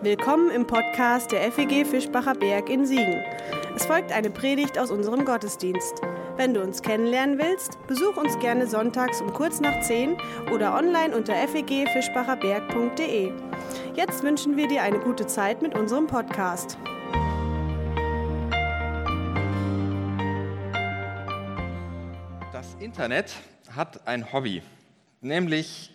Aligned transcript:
Willkommen 0.00 0.48
im 0.52 0.64
Podcast 0.64 1.32
der 1.32 1.50
FEG 1.50 1.84
Fischbacher 1.84 2.34
Berg 2.34 2.70
in 2.70 2.86
Siegen. 2.86 3.20
Es 3.74 3.84
folgt 3.84 4.12
eine 4.12 4.30
Predigt 4.30 4.78
aus 4.78 4.92
unserem 4.92 5.24
Gottesdienst. 5.24 6.00
Wenn 6.36 6.54
du 6.54 6.62
uns 6.62 6.82
kennenlernen 6.82 7.36
willst, 7.36 7.84
besuch 7.88 8.16
uns 8.16 8.38
gerne 8.38 8.68
sonntags 8.68 9.20
um 9.20 9.32
kurz 9.32 9.58
nach 9.58 9.80
10 9.80 10.16
oder 10.52 10.76
online 10.76 11.16
unter 11.16 11.34
fegfischbacherberg.de. 11.34 13.32
Jetzt 13.96 14.22
wünschen 14.22 14.56
wir 14.56 14.68
dir 14.68 14.84
eine 14.84 15.00
gute 15.00 15.26
Zeit 15.26 15.62
mit 15.62 15.74
unserem 15.76 16.06
Podcast. 16.06 16.78
Das 22.52 22.76
Internet 22.78 23.34
hat 23.74 24.06
ein 24.06 24.32
Hobby, 24.32 24.62
nämlich, 25.22 25.90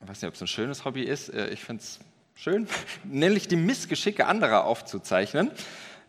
ich 0.00 0.08
weiß 0.08 0.22
nicht, 0.22 0.28
ob 0.28 0.36
es 0.36 0.40
ein 0.40 0.46
schönes 0.46 0.86
Hobby 0.86 1.02
ist, 1.02 1.28
äh, 1.28 1.50
ich 1.50 1.62
finde 1.62 1.82
es 1.82 2.00
schön, 2.34 2.66
nämlich 3.04 3.48
die 3.48 3.56
Missgeschicke 3.56 4.26
anderer 4.26 4.64
aufzuzeichnen 4.64 5.50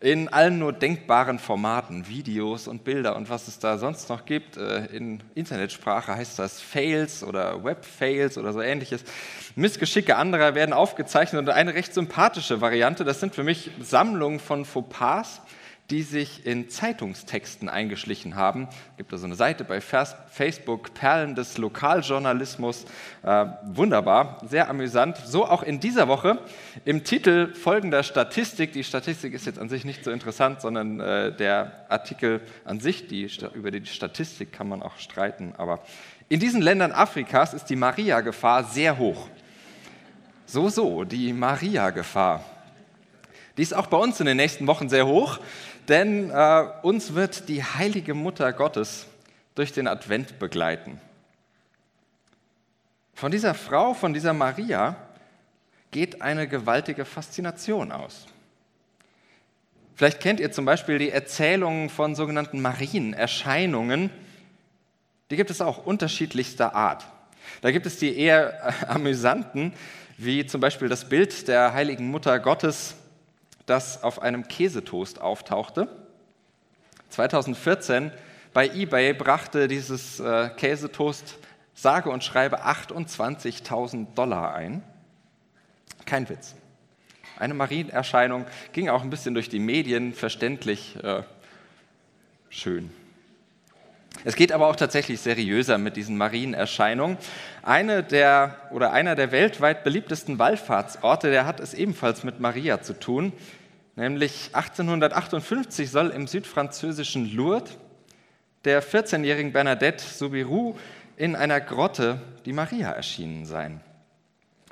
in 0.00 0.28
allen 0.28 0.58
nur 0.58 0.74
denkbaren 0.74 1.38
Formaten, 1.38 2.06
Videos 2.08 2.68
und 2.68 2.84
Bilder 2.84 3.16
und 3.16 3.30
was 3.30 3.48
es 3.48 3.58
da 3.58 3.78
sonst 3.78 4.10
noch 4.10 4.26
gibt. 4.26 4.58
Äh, 4.58 4.86
in 4.86 5.22
Internetsprache 5.34 6.14
heißt 6.14 6.38
das 6.38 6.60
Fails 6.60 7.24
oder 7.24 7.64
Web-Fails 7.64 8.36
oder 8.36 8.52
so 8.52 8.60
ähnliches. 8.60 9.02
Missgeschicke 9.56 10.16
anderer 10.16 10.54
werden 10.54 10.74
aufgezeichnet 10.74 11.40
und 11.40 11.48
eine 11.48 11.72
recht 11.72 11.94
sympathische 11.94 12.60
Variante, 12.60 13.04
das 13.04 13.20
sind 13.20 13.34
für 13.34 13.44
mich 13.44 13.70
Sammlungen 13.80 14.40
von 14.40 14.66
Fauxpas, 14.66 15.40
die 15.90 16.02
sich 16.02 16.46
in 16.46 16.70
Zeitungstexten 16.70 17.68
eingeschlichen 17.68 18.36
haben. 18.36 18.68
Es 18.92 18.96
gibt 18.96 19.12
da 19.12 19.18
so 19.18 19.26
eine 19.26 19.34
Seite 19.34 19.64
bei 19.64 19.82
Facebook, 19.82 20.94
Perlen 20.94 21.34
des 21.34 21.58
Lokaljournalismus. 21.58 22.86
Äh, 23.22 23.46
wunderbar, 23.64 24.40
sehr 24.48 24.70
amüsant. 24.70 25.18
So 25.18 25.46
auch 25.46 25.62
in 25.62 25.80
dieser 25.80 26.08
Woche 26.08 26.38
im 26.86 27.04
Titel 27.04 27.52
folgender 27.54 28.02
Statistik. 28.02 28.72
Die 28.72 28.82
Statistik 28.82 29.34
ist 29.34 29.44
jetzt 29.44 29.58
an 29.58 29.68
sich 29.68 29.84
nicht 29.84 30.04
so 30.04 30.10
interessant, 30.10 30.62
sondern 30.62 31.00
äh, 31.00 31.36
der 31.36 31.84
Artikel 31.90 32.40
an 32.64 32.80
sich, 32.80 33.06
die, 33.06 33.28
über 33.52 33.70
die 33.70 33.84
Statistik 33.84 34.52
kann 34.52 34.68
man 34.68 34.82
auch 34.82 34.96
streiten. 34.96 35.52
Aber 35.58 35.80
in 36.30 36.40
diesen 36.40 36.62
Ländern 36.62 36.92
Afrikas 36.92 37.52
ist 37.52 37.66
die 37.66 37.76
Maria-Gefahr 37.76 38.64
sehr 38.64 38.96
hoch. 38.96 39.28
So, 40.46 40.70
so, 40.70 41.04
die 41.04 41.34
Maria-Gefahr. 41.34 42.42
Die 43.56 43.62
ist 43.62 43.74
auch 43.74 43.86
bei 43.86 43.96
uns 43.96 44.18
in 44.18 44.26
den 44.26 44.36
nächsten 44.36 44.66
Wochen 44.66 44.88
sehr 44.88 45.06
hoch 45.06 45.38
denn 45.88 46.30
äh, 46.30 46.66
uns 46.82 47.14
wird 47.14 47.48
die 47.48 47.62
heilige 47.62 48.14
Mutter 48.14 48.52
Gottes 48.52 49.06
durch 49.54 49.72
den 49.72 49.86
Advent 49.86 50.38
begleiten. 50.38 51.00
Von 53.14 53.30
dieser 53.30 53.54
Frau, 53.54 53.94
von 53.94 54.12
dieser 54.12 54.32
Maria, 54.32 54.96
geht 55.90 56.22
eine 56.22 56.48
gewaltige 56.48 57.04
Faszination 57.04 57.92
aus. 57.92 58.26
Vielleicht 59.94 60.20
kennt 60.20 60.40
ihr 60.40 60.50
zum 60.50 60.64
Beispiel 60.64 60.98
die 60.98 61.10
Erzählungen 61.10 61.88
von 61.88 62.16
sogenannten 62.16 62.60
Marienerscheinungen. 62.60 64.10
Die 65.30 65.36
gibt 65.36 65.50
es 65.50 65.60
auch 65.60 65.86
unterschiedlichster 65.86 66.74
Art. 66.74 67.06
Da 67.60 67.70
gibt 67.70 67.86
es 67.86 67.98
die 67.98 68.16
eher 68.16 68.74
äh, 68.82 68.86
amüsanten, 68.86 69.72
wie 70.18 70.46
zum 70.46 70.60
Beispiel 70.60 70.88
das 70.88 71.08
Bild 71.08 71.46
der 71.46 71.72
heiligen 71.74 72.08
Mutter 72.08 72.40
Gottes 72.40 72.96
das 73.66 74.02
auf 74.02 74.20
einem 74.22 74.48
Käsetoast 74.48 75.20
auftauchte. 75.20 75.88
2014 77.10 78.12
bei 78.52 78.68
eBay 78.68 79.12
brachte 79.14 79.68
dieses 79.68 80.20
äh, 80.20 80.50
Käsetoast 80.56 81.38
sage 81.74 82.10
und 82.10 82.22
schreibe 82.22 82.64
28.000 82.64 84.14
Dollar 84.14 84.54
ein. 84.54 84.82
Kein 86.06 86.28
Witz. 86.28 86.54
Eine 87.36 87.54
Marienerscheinung 87.54 88.46
ging 88.72 88.88
auch 88.88 89.02
ein 89.02 89.10
bisschen 89.10 89.34
durch 89.34 89.48
die 89.48 89.58
Medien, 89.58 90.12
verständlich 90.12 90.96
äh, 91.02 91.22
schön. 92.48 92.92
Es 94.22 94.36
geht 94.36 94.52
aber 94.52 94.68
auch 94.68 94.76
tatsächlich 94.76 95.20
seriöser 95.20 95.76
mit 95.76 95.96
diesen 95.96 96.16
Marienerscheinungen. 96.16 97.18
Eine 97.62 98.02
der, 98.02 98.56
oder 98.70 98.92
einer 98.92 99.16
der 99.16 99.32
weltweit 99.32 99.82
beliebtesten 99.82 100.38
Wallfahrtsorte, 100.38 101.30
der 101.30 101.46
hat 101.46 101.60
es 101.60 101.74
ebenfalls 101.74 102.22
mit 102.22 102.38
Maria 102.38 102.80
zu 102.80 102.98
tun. 102.98 103.32
Nämlich 103.96 104.50
1858 104.52 105.90
soll 105.90 106.10
im 106.10 106.26
südfranzösischen 106.26 107.34
Lourdes 107.34 107.76
der 108.64 108.82
14-jährigen 108.82 109.52
Bernadette 109.52 110.02
Soubirous 110.02 110.76
in 111.16 111.36
einer 111.36 111.60
Grotte 111.60 112.20
die 112.44 112.52
Maria 112.52 112.90
erschienen 112.90 113.44
sein. 113.44 113.80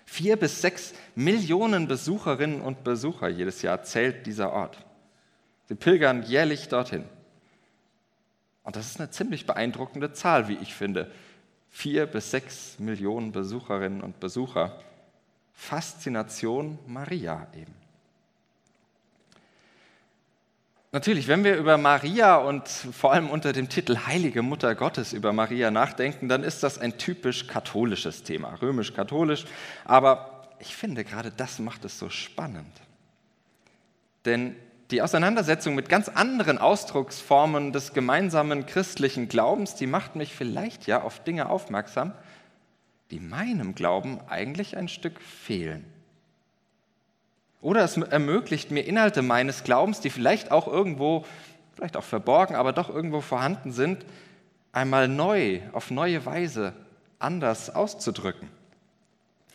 Vier 0.06 0.36
bis 0.36 0.60
sechs 0.60 0.92
Millionen 1.14 1.88
Besucherinnen 1.88 2.60
und 2.60 2.84
Besucher 2.84 3.28
jedes 3.28 3.62
Jahr 3.62 3.82
zählt 3.82 4.26
dieser 4.26 4.52
Ort. 4.52 4.78
Sie 5.68 5.74
pilgern 5.74 6.22
jährlich 6.22 6.68
dorthin. 6.68 7.04
Und 8.64 8.76
das 8.76 8.86
ist 8.86 9.00
eine 9.00 9.10
ziemlich 9.10 9.46
beeindruckende 9.46 10.12
Zahl, 10.12 10.48
wie 10.48 10.56
ich 10.56 10.74
finde. 10.74 11.10
Vier 11.70 12.06
bis 12.06 12.30
sechs 12.30 12.78
Millionen 12.78 13.32
Besucherinnen 13.32 14.02
und 14.02 14.20
Besucher. 14.20 14.78
Faszination 15.52 16.78
Maria 16.86 17.46
eben. 17.54 17.74
Natürlich, 20.94 21.26
wenn 21.26 21.42
wir 21.42 21.56
über 21.56 21.78
Maria 21.78 22.36
und 22.36 22.68
vor 22.68 23.14
allem 23.14 23.30
unter 23.30 23.54
dem 23.54 23.70
Titel 23.70 23.96
Heilige 24.06 24.42
Mutter 24.42 24.74
Gottes 24.74 25.14
über 25.14 25.32
Maria 25.32 25.70
nachdenken, 25.70 26.28
dann 26.28 26.44
ist 26.44 26.62
das 26.62 26.78
ein 26.78 26.98
typisch 26.98 27.46
katholisches 27.46 28.24
Thema, 28.24 28.60
römisch-katholisch. 28.60 29.46
Aber 29.86 30.50
ich 30.58 30.76
finde, 30.76 31.02
gerade 31.04 31.30
das 31.30 31.58
macht 31.60 31.86
es 31.86 31.98
so 31.98 32.10
spannend. 32.10 32.72
Denn 34.26 34.54
die 34.92 35.02
Auseinandersetzung 35.02 35.74
mit 35.74 35.88
ganz 35.88 36.08
anderen 36.08 36.58
Ausdrucksformen 36.58 37.72
des 37.72 37.94
gemeinsamen 37.94 38.66
christlichen 38.66 39.28
Glaubens, 39.28 39.74
die 39.74 39.86
macht 39.86 40.16
mich 40.16 40.34
vielleicht 40.34 40.86
ja 40.86 41.02
auf 41.02 41.24
Dinge 41.24 41.48
aufmerksam, 41.48 42.12
die 43.10 43.18
meinem 43.18 43.74
Glauben 43.74 44.20
eigentlich 44.28 44.76
ein 44.76 44.88
Stück 44.88 45.20
fehlen. 45.20 45.84
Oder 47.62 47.84
es 47.84 47.96
ermöglicht 47.96 48.70
mir 48.70 48.82
Inhalte 48.82 49.22
meines 49.22 49.64
Glaubens, 49.64 50.00
die 50.00 50.10
vielleicht 50.10 50.50
auch 50.50 50.66
irgendwo, 50.68 51.24
vielleicht 51.74 51.96
auch 51.96 52.04
verborgen, 52.04 52.54
aber 52.54 52.72
doch 52.72 52.90
irgendwo 52.90 53.20
vorhanden 53.20 53.72
sind, 53.72 54.04
einmal 54.72 55.08
neu, 55.08 55.60
auf 55.72 55.90
neue 55.90 56.26
Weise 56.26 56.74
anders 57.18 57.74
auszudrücken. 57.74 58.48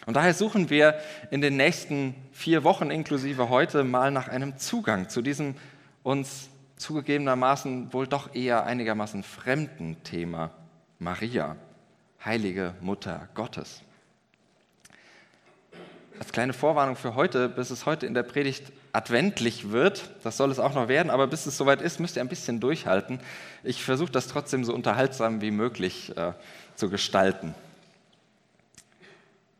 Und 0.07 0.15
daher 0.15 0.33
suchen 0.33 0.69
wir 0.69 0.97
in 1.31 1.41
den 1.41 1.57
nächsten 1.57 2.15
vier 2.31 2.63
Wochen 2.63 2.91
inklusive 2.91 3.49
heute 3.49 3.83
mal 3.83 4.09
nach 4.09 4.29
einem 4.29 4.57
Zugang 4.57 5.09
zu 5.09 5.21
diesem 5.21 5.55
uns 6.01 6.49
zugegebenermaßen 6.77 7.91
wohl 7.91 8.07
doch 8.07 8.33
eher 8.33 8.65
einigermaßen 8.65 9.21
fremden 9.23 10.01
Thema 10.03 10.51
Maria, 10.97 11.57
heilige 12.23 12.73
Mutter 12.79 13.27
Gottes. 13.33 13.81
Als 16.17 16.31
kleine 16.31 16.53
Vorwarnung 16.53 16.95
für 16.95 17.15
heute, 17.15 17.49
bis 17.49 17.69
es 17.69 17.85
heute 17.85 18.05
in 18.05 18.13
der 18.13 18.23
Predigt 18.23 18.71
adventlich 18.93 19.71
wird, 19.71 20.09
das 20.23 20.37
soll 20.37 20.51
es 20.51 20.59
auch 20.59 20.73
noch 20.73 20.87
werden, 20.87 21.09
aber 21.09 21.27
bis 21.27 21.45
es 21.47 21.57
soweit 21.57 21.81
ist, 21.81 21.99
müsst 21.99 22.15
ihr 22.15 22.21
ein 22.21 22.29
bisschen 22.29 22.61
durchhalten. 22.61 23.19
Ich 23.61 23.83
versuche 23.83 24.13
das 24.13 24.27
trotzdem 24.27 24.63
so 24.63 24.73
unterhaltsam 24.73 25.41
wie 25.41 25.51
möglich 25.51 26.15
äh, 26.15 26.31
zu 26.75 26.89
gestalten. 26.89 27.53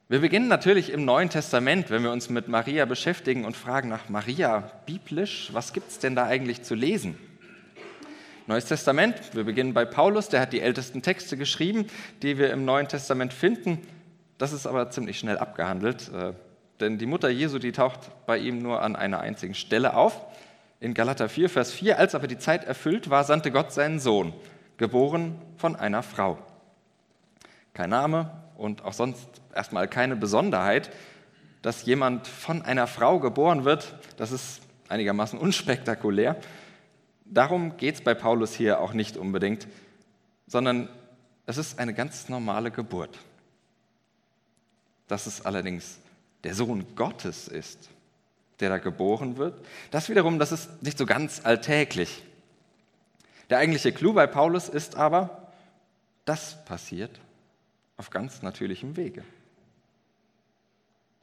Wir 0.09 0.21
beginnen 0.21 0.47
natürlich 0.47 0.93
im 0.93 1.03
Neuen 1.03 1.29
Testament, 1.29 1.89
wenn 1.89 2.01
wir 2.01 2.13
uns 2.13 2.29
mit 2.29 2.47
Maria 2.47 2.85
beschäftigen 2.85 3.43
und 3.43 3.57
fragen 3.57 3.89
nach 3.89 4.07
Maria 4.07 4.71
biblisch, 4.85 5.49
was 5.51 5.73
gibt 5.73 5.89
es 5.91 5.99
denn 5.99 6.15
da 6.15 6.25
eigentlich 6.25 6.63
zu 6.63 6.75
lesen? 6.75 7.17
Neues 8.45 8.63
Testament, 8.63 9.15
wir 9.33 9.43
beginnen 9.43 9.73
bei 9.73 9.83
Paulus, 9.83 10.29
der 10.29 10.39
hat 10.39 10.53
die 10.53 10.61
ältesten 10.61 11.01
Texte 11.01 11.35
geschrieben, 11.35 11.87
die 12.21 12.37
wir 12.37 12.53
im 12.53 12.63
Neuen 12.63 12.87
Testament 12.87 13.33
finden. 13.33 13.85
Das 14.37 14.53
ist 14.53 14.65
aber 14.65 14.89
ziemlich 14.91 15.19
schnell 15.19 15.37
abgehandelt, 15.37 16.09
äh, 16.13 16.31
denn 16.79 16.97
die 16.97 17.05
Mutter 17.05 17.27
Jesu, 17.27 17.59
die 17.59 17.73
taucht 17.73 17.99
bei 18.25 18.37
ihm 18.37 18.59
nur 18.59 18.81
an 18.83 18.95
einer 18.95 19.19
einzigen 19.19 19.55
Stelle 19.55 19.93
auf. 19.93 20.21
In 20.79 20.93
Galater 20.93 21.27
4, 21.27 21.49
Vers 21.49 21.73
4, 21.73 21.99
als 21.99 22.15
aber 22.15 22.27
die 22.27 22.37
Zeit 22.37 22.63
erfüllt 22.63 23.09
war, 23.09 23.25
sandte 23.25 23.51
Gott 23.51 23.73
seinen 23.73 23.99
Sohn, 23.99 24.31
geboren 24.77 25.35
von 25.57 25.75
einer 25.75 26.01
Frau. 26.01 26.37
Kein 27.73 27.89
Name, 27.89 28.31
und 28.57 28.83
auch 28.83 28.93
sonst 28.93 29.27
erstmal 29.53 29.87
keine 29.87 30.15
Besonderheit, 30.15 30.91
dass 31.61 31.85
jemand 31.85 32.27
von 32.27 32.61
einer 32.63 32.87
Frau 32.87 33.19
geboren 33.19 33.65
wird. 33.65 33.95
Das 34.17 34.31
ist 34.31 34.61
einigermaßen 34.89 35.39
unspektakulär. 35.39 36.37
Darum 37.25 37.77
geht 37.77 37.95
es 37.95 38.01
bei 38.01 38.13
Paulus 38.13 38.53
hier 38.53 38.79
auch 38.79 38.93
nicht 38.93 39.17
unbedingt, 39.17 39.67
sondern 40.47 40.89
es 41.45 41.57
ist 41.57 41.79
eine 41.79 41.93
ganz 41.93 42.29
normale 42.29 42.71
Geburt. 42.71 43.17
Dass 45.07 45.27
es 45.27 45.45
allerdings 45.45 45.99
der 46.43 46.53
Sohn 46.53 46.85
Gottes 46.95 47.47
ist, 47.47 47.89
der 48.59 48.69
da 48.69 48.77
geboren 48.77 49.37
wird, 49.37 49.53
das 49.91 50.09
wiederum, 50.09 50.39
das 50.39 50.51
ist 50.51 50.81
nicht 50.81 50.97
so 50.97 51.05
ganz 51.05 51.41
alltäglich. 51.45 52.23
Der 53.49 53.59
eigentliche 53.59 53.91
Clou 53.91 54.13
bei 54.13 54.25
Paulus 54.25 54.67
ist 54.67 54.95
aber, 54.95 55.51
das 56.25 56.63
passiert 56.65 57.19
auf 57.97 58.09
ganz 58.09 58.41
natürlichem 58.41 58.95
Wege. 58.95 59.23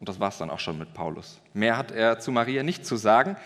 Und 0.01 0.09
das 0.09 0.21
war 0.21 0.29
es 0.29 0.39
dann 0.39 0.51
auch 0.51 0.61
schon 0.61 0.77
mit 0.77 0.93
Paulus. 0.93 1.41
Mehr 1.55 1.79
hat 1.79 1.93
er 1.93 2.19
zu 2.19 2.31
Maria 2.31 2.63
nicht 2.63 2.85
zu 2.85 2.97
sagen. 2.97 3.37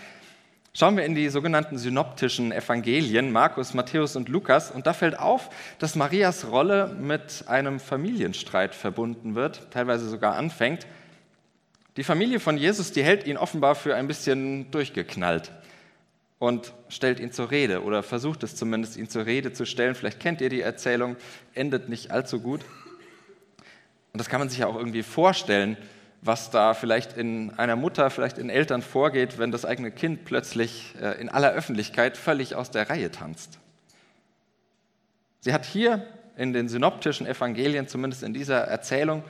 Schauen 0.74 0.96
wir 0.96 1.04
in 1.04 1.14
die 1.14 1.28
sogenannten 1.28 1.78
synoptischen 1.78 2.52
Evangelien, 2.52 3.32
Markus, 3.32 3.74
Matthäus 3.74 4.16
und 4.16 4.28
Lukas, 4.28 4.70
und 4.70 4.86
da 4.86 4.92
fällt 4.92 5.18
auf, 5.18 5.50
dass 5.78 5.96
Marias 5.96 6.50
Rolle 6.50 6.88
mit 7.00 7.44
einem 7.48 7.80
Familienstreit 7.80 8.74
verbunden 8.74 9.34
wird, 9.34 9.70
teilweise 9.70 10.08
sogar 10.08 10.36
anfängt. 10.36 10.86
Die 11.96 12.04
Familie 12.04 12.38
von 12.38 12.56
Jesus, 12.56 12.92
die 12.92 13.02
hält 13.02 13.26
ihn 13.26 13.36
offenbar 13.36 13.74
für 13.74 13.96
ein 13.96 14.06
bisschen 14.06 14.70
durchgeknallt 14.70 15.52
und 16.38 16.72
stellt 16.88 17.18
ihn 17.18 17.32
zur 17.32 17.50
Rede 17.50 17.82
oder 17.82 18.02
versucht 18.02 18.44
es 18.44 18.54
zumindest, 18.54 18.96
ihn 18.96 19.08
zur 19.08 19.26
Rede 19.26 19.52
zu 19.52 19.66
stellen. 19.66 19.96
Vielleicht 19.96 20.20
kennt 20.20 20.40
ihr 20.40 20.48
die 20.48 20.60
Erzählung, 20.60 21.16
endet 21.54 21.88
nicht 21.88 22.12
allzu 22.12 22.40
gut. 22.40 22.60
Und 24.12 24.18
das 24.18 24.28
kann 24.28 24.40
man 24.40 24.48
sich 24.48 24.58
ja 24.58 24.66
auch 24.66 24.76
irgendwie 24.76 25.02
vorstellen, 25.02 25.76
was 26.20 26.50
da 26.50 26.74
vielleicht 26.74 27.16
in 27.16 27.56
einer 27.58 27.76
Mutter, 27.76 28.10
vielleicht 28.10 28.38
in 28.38 28.50
Eltern 28.50 28.82
vorgeht, 28.82 29.38
wenn 29.38 29.52
das 29.52 29.64
eigene 29.64 29.90
Kind 29.90 30.24
plötzlich 30.24 30.94
äh, 31.00 31.20
in 31.20 31.28
aller 31.28 31.52
Öffentlichkeit 31.52 32.16
völlig 32.16 32.54
aus 32.54 32.70
der 32.70 32.90
Reihe 32.90 33.10
tanzt. 33.10 33.58
Sie 35.40 35.52
hat 35.52 35.64
hier 35.64 36.06
in 36.36 36.52
den 36.52 36.68
synoptischen 36.68 37.26
Evangelien, 37.26 37.88
zumindest 37.88 38.22
in 38.22 38.34
dieser 38.34 38.58
Erzählung, 38.58 39.22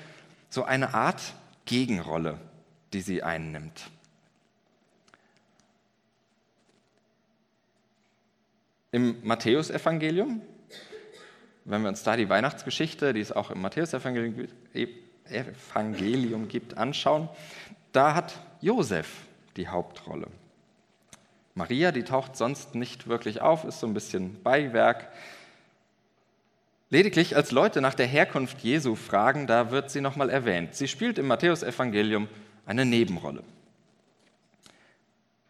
so 0.48 0.64
eine 0.64 0.94
Art 0.94 1.20
Gegenrolle, 1.66 2.38
die 2.92 3.02
sie 3.02 3.22
einnimmt. 3.22 3.90
Im 8.90 9.16
Matthäusevangelium, 9.22 10.40
wenn 11.68 11.82
wir 11.82 11.88
uns 11.88 12.02
da 12.02 12.16
die 12.16 12.28
Weihnachtsgeschichte, 12.28 13.12
die 13.12 13.20
es 13.20 13.30
auch 13.30 13.50
im 13.50 13.60
Matthäusevangelium 13.60 14.48
Evangelium 15.24 16.48
gibt, 16.48 16.78
anschauen, 16.78 17.28
da 17.92 18.14
hat 18.14 18.40
Josef 18.62 19.08
die 19.56 19.68
Hauptrolle. 19.68 20.28
Maria, 21.54 21.92
die 21.92 22.04
taucht 22.04 22.36
sonst 22.36 22.74
nicht 22.74 23.08
wirklich 23.08 23.42
auf, 23.42 23.64
ist 23.64 23.80
so 23.80 23.86
ein 23.86 23.92
bisschen 23.92 24.42
Beiwerk. 24.42 25.08
Lediglich 26.88 27.36
als 27.36 27.50
Leute 27.50 27.82
nach 27.82 27.94
der 27.94 28.06
Herkunft 28.06 28.60
Jesu 28.60 28.94
fragen, 28.94 29.46
da 29.46 29.70
wird 29.70 29.90
sie 29.90 30.00
nochmal 30.00 30.30
erwähnt. 30.30 30.74
Sie 30.74 30.88
spielt 30.88 31.18
im 31.18 31.26
Matthäusevangelium 31.26 32.28
eine 32.64 32.86
Nebenrolle. 32.86 33.42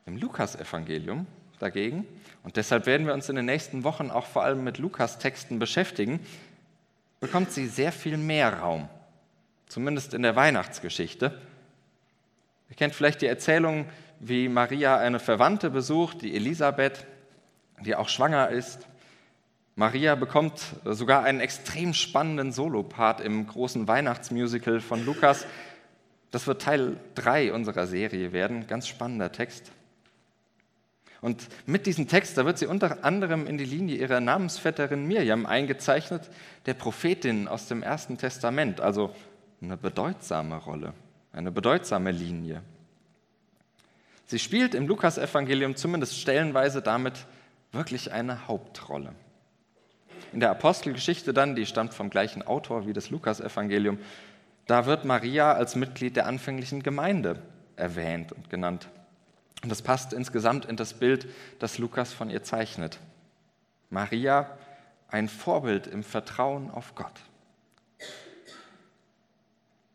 Im 0.07 0.17
Lukasevangelium 0.17 1.27
dagegen, 1.59 2.07
und 2.43 2.57
deshalb 2.57 2.87
werden 2.87 3.07
wir 3.07 3.15
uns 3.15 3.29
in 3.29 3.37
den 3.37 3.47
nächsten 3.47 3.85
Wochen 3.85 4.11
auch 4.11 4.27
vor 4.27 4.45
allem 4.45 4.65
mit 4.65 4.79
Lukas-Texten 4.79 5.59
beschäftigen, 5.59 6.21
bekommt 7.21 7.53
sie 7.53 7.67
sehr 7.67 7.93
viel 7.93 8.17
mehr 8.17 8.61
Raum 8.61 8.89
zumindest 9.69 10.15
in 10.15 10.23
der 10.23 10.37
Weihnachtsgeschichte. 10.37 11.39
Ihr 12.71 12.77
kennt 12.77 12.95
vielleicht 12.95 13.23
die 13.23 13.27
Erzählung, 13.27 13.87
wie 14.21 14.49
Maria 14.49 14.97
eine 14.99 15.21
Verwandte 15.21 15.71
besucht, 15.71 16.23
die 16.23 16.35
Elisabeth, 16.35 17.07
die 17.85 17.95
auch 17.95 18.09
schwanger 18.09 18.49
ist. 18.49 18.87
Maria 19.77 20.17
bekommt 20.17 20.61
sogar 20.85 21.23
einen 21.23 21.41
extrem 21.41 21.95
spannenden 21.95 22.51
Solopart 22.53 23.21
im 23.21 23.47
großen 23.47 23.87
Weihnachtsmusical 23.87 24.81
von 24.81 25.05
Lukas. 25.07 25.47
Das 26.31 26.47
wird 26.47 26.63
Teil 26.63 26.99
3 27.15 27.53
unserer 27.53 27.87
Serie 27.87 28.33
werden, 28.33 28.67
ganz 28.67 28.89
spannender 28.89 29.31
Text. 29.31 29.71
Und 31.21 31.49
mit 31.67 31.87
diesem 31.87 32.07
Text, 32.07 32.39
da 32.39 32.45
wird 32.45 32.59
sie 32.59 32.67
unter 32.67 33.05
anderem 33.05 33.47
in 33.47 33.59
die 33.59 33.65
Linie 33.65 33.97
ihrer 33.97 34.21
Namensvetterin 34.21 35.07
Mirjam 35.07 35.47
eingezeichnet, 35.47 36.31
der 36.67 36.75
Prophetin 36.75 37.49
aus 37.49 37.67
dem 37.67 37.83
Ersten 37.83 38.19
Testament, 38.19 38.81
also 38.81 39.15
eine 39.61 39.77
bedeutsame 39.77 40.57
Rolle, 40.57 40.93
eine 41.33 41.51
bedeutsame 41.51 42.13
Linie. 42.13 42.63
Sie 44.27 44.39
spielt 44.39 44.75
im 44.75 44.87
Lukasevangelium 44.87 45.75
zumindest 45.75 46.21
stellenweise 46.21 46.83
damit 46.83 47.27
wirklich 47.73 48.13
eine 48.13 48.47
Hauptrolle. 48.47 49.13
In 50.33 50.41
der 50.41 50.51
Apostelgeschichte 50.51 51.33
dann, 51.33 51.57
die 51.57 51.67
stammt 51.67 51.95
vom 51.95 52.11
gleichen 52.11 52.43
Autor 52.43 52.87
wie 52.87 52.93
das 52.93 53.11
Lukasevangelium, 53.11 53.99
da 54.67 54.85
wird 54.85 55.07
Maria 55.07 55.53
als 55.53 55.75
Mitglied 55.75 56.15
der 56.15 56.27
anfänglichen 56.27 56.83
Gemeinde 56.83 57.43
erwähnt 57.77 58.33
und 58.33 58.51
genannt. 58.51 58.89
Und 59.63 59.71
das 59.71 59.83
passt 59.83 60.13
insgesamt 60.13 60.65
in 60.65 60.77
das 60.77 60.95
Bild, 60.95 61.29
das 61.59 61.79
Lukas 61.79 62.13
von 62.13 62.31
ihr 62.31 62.43
zeichnet. 62.43 62.99
Maria, 63.91 64.57
ein 65.09 65.29
Vorbild 65.29 65.87
im 65.87 66.05
Vertrauen 66.05 66.71
auf 66.71 66.95
Gott. 66.95 67.13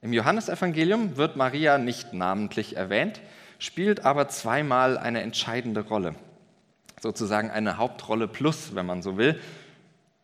Im 0.02 0.12
Johannesevangelium 0.12 1.16
wird 1.16 1.38
Maria 1.38 1.78
nicht 1.78 2.12
namentlich 2.14 2.76
erwähnt, 2.76 3.22
spielt 3.58 4.04
aber 4.04 4.28
zweimal 4.28 4.98
eine 4.98 5.22
entscheidende 5.22 5.82
Rolle. 5.82 6.16
Sozusagen 7.00 7.50
eine 7.50 7.78
Hauptrolle 7.78 8.28
plus, 8.28 8.76
wenn 8.76 8.86
man 8.86 9.02
so 9.02 9.18
will. 9.18 9.40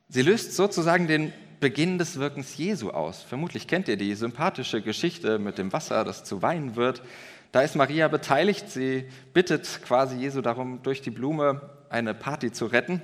Sie 0.10 0.22
löst 0.22 0.56
sozusagen 0.56 1.08
den 1.08 1.32
Beginn 1.60 1.98
des 1.98 2.20
Wirkens 2.20 2.58
Jesu 2.58 2.90
aus. 2.90 3.22
Vermutlich 3.22 3.68
kennt 3.68 3.88
ihr 3.88 3.98
die 3.98 4.16
sympathische 4.16 4.82
Geschichte 4.82 5.40
mit 5.40 5.58
dem 5.58 5.72
Wasser, 5.72 6.04
das 6.04 6.24
zu 6.24 6.42
Wein 6.42 6.76
wird. 6.76 7.02
Da 7.52 7.62
ist 7.62 7.76
Maria 7.76 8.08
beteiligt. 8.08 8.70
Sie 8.70 9.06
bittet 9.34 9.82
quasi 9.84 10.18
Jesu 10.18 10.42
darum, 10.42 10.82
durch 10.84 11.02
die 11.02 11.10
Blume 11.10 11.62
eine 11.90 12.14
Party 12.14 12.52
zu 12.52 12.68
retten. 12.68 13.02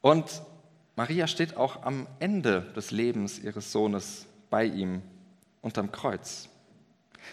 Und 0.00 0.42
Maria 0.96 1.26
steht 1.26 1.56
auch 1.56 1.82
am 1.82 2.06
Ende 2.20 2.72
des 2.76 2.90
Lebens 2.90 3.38
ihres 3.38 3.72
Sohnes 3.72 4.26
bei 4.48 4.64
ihm 4.64 5.02
unterm 5.60 5.90
Kreuz. 5.92 6.48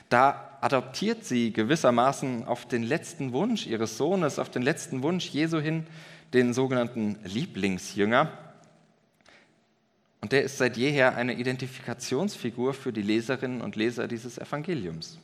Da 0.10 0.58
adoptiert 0.62 1.26
sie 1.26 1.52
gewissermaßen 1.52 2.46
auf 2.46 2.66
den 2.66 2.84
letzten 2.84 3.34
Wunsch 3.34 3.68
ihres 3.68 3.98
Sohnes, 3.98 4.40
auf 4.40 4.50
den 4.50 4.62
letzten 4.62 5.04
Wunsch 5.04 5.30
Jesu 5.30 5.60
hin, 5.60 5.86
den 6.34 6.54
sogenannten 6.54 7.18
Lieblingsjünger. 7.24 8.32
Und 10.22 10.32
der 10.32 10.44
ist 10.44 10.58
seit 10.58 10.78
jeher 10.78 11.16
eine 11.16 11.34
Identifikationsfigur 11.34 12.74
für 12.74 12.94
die 12.94 13.02
Leserinnen 13.02 13.62
und 13.62 13.76
Leser 13.76 14.08
dieses 14.08 14.38
Evangeliums. 14.38 15.20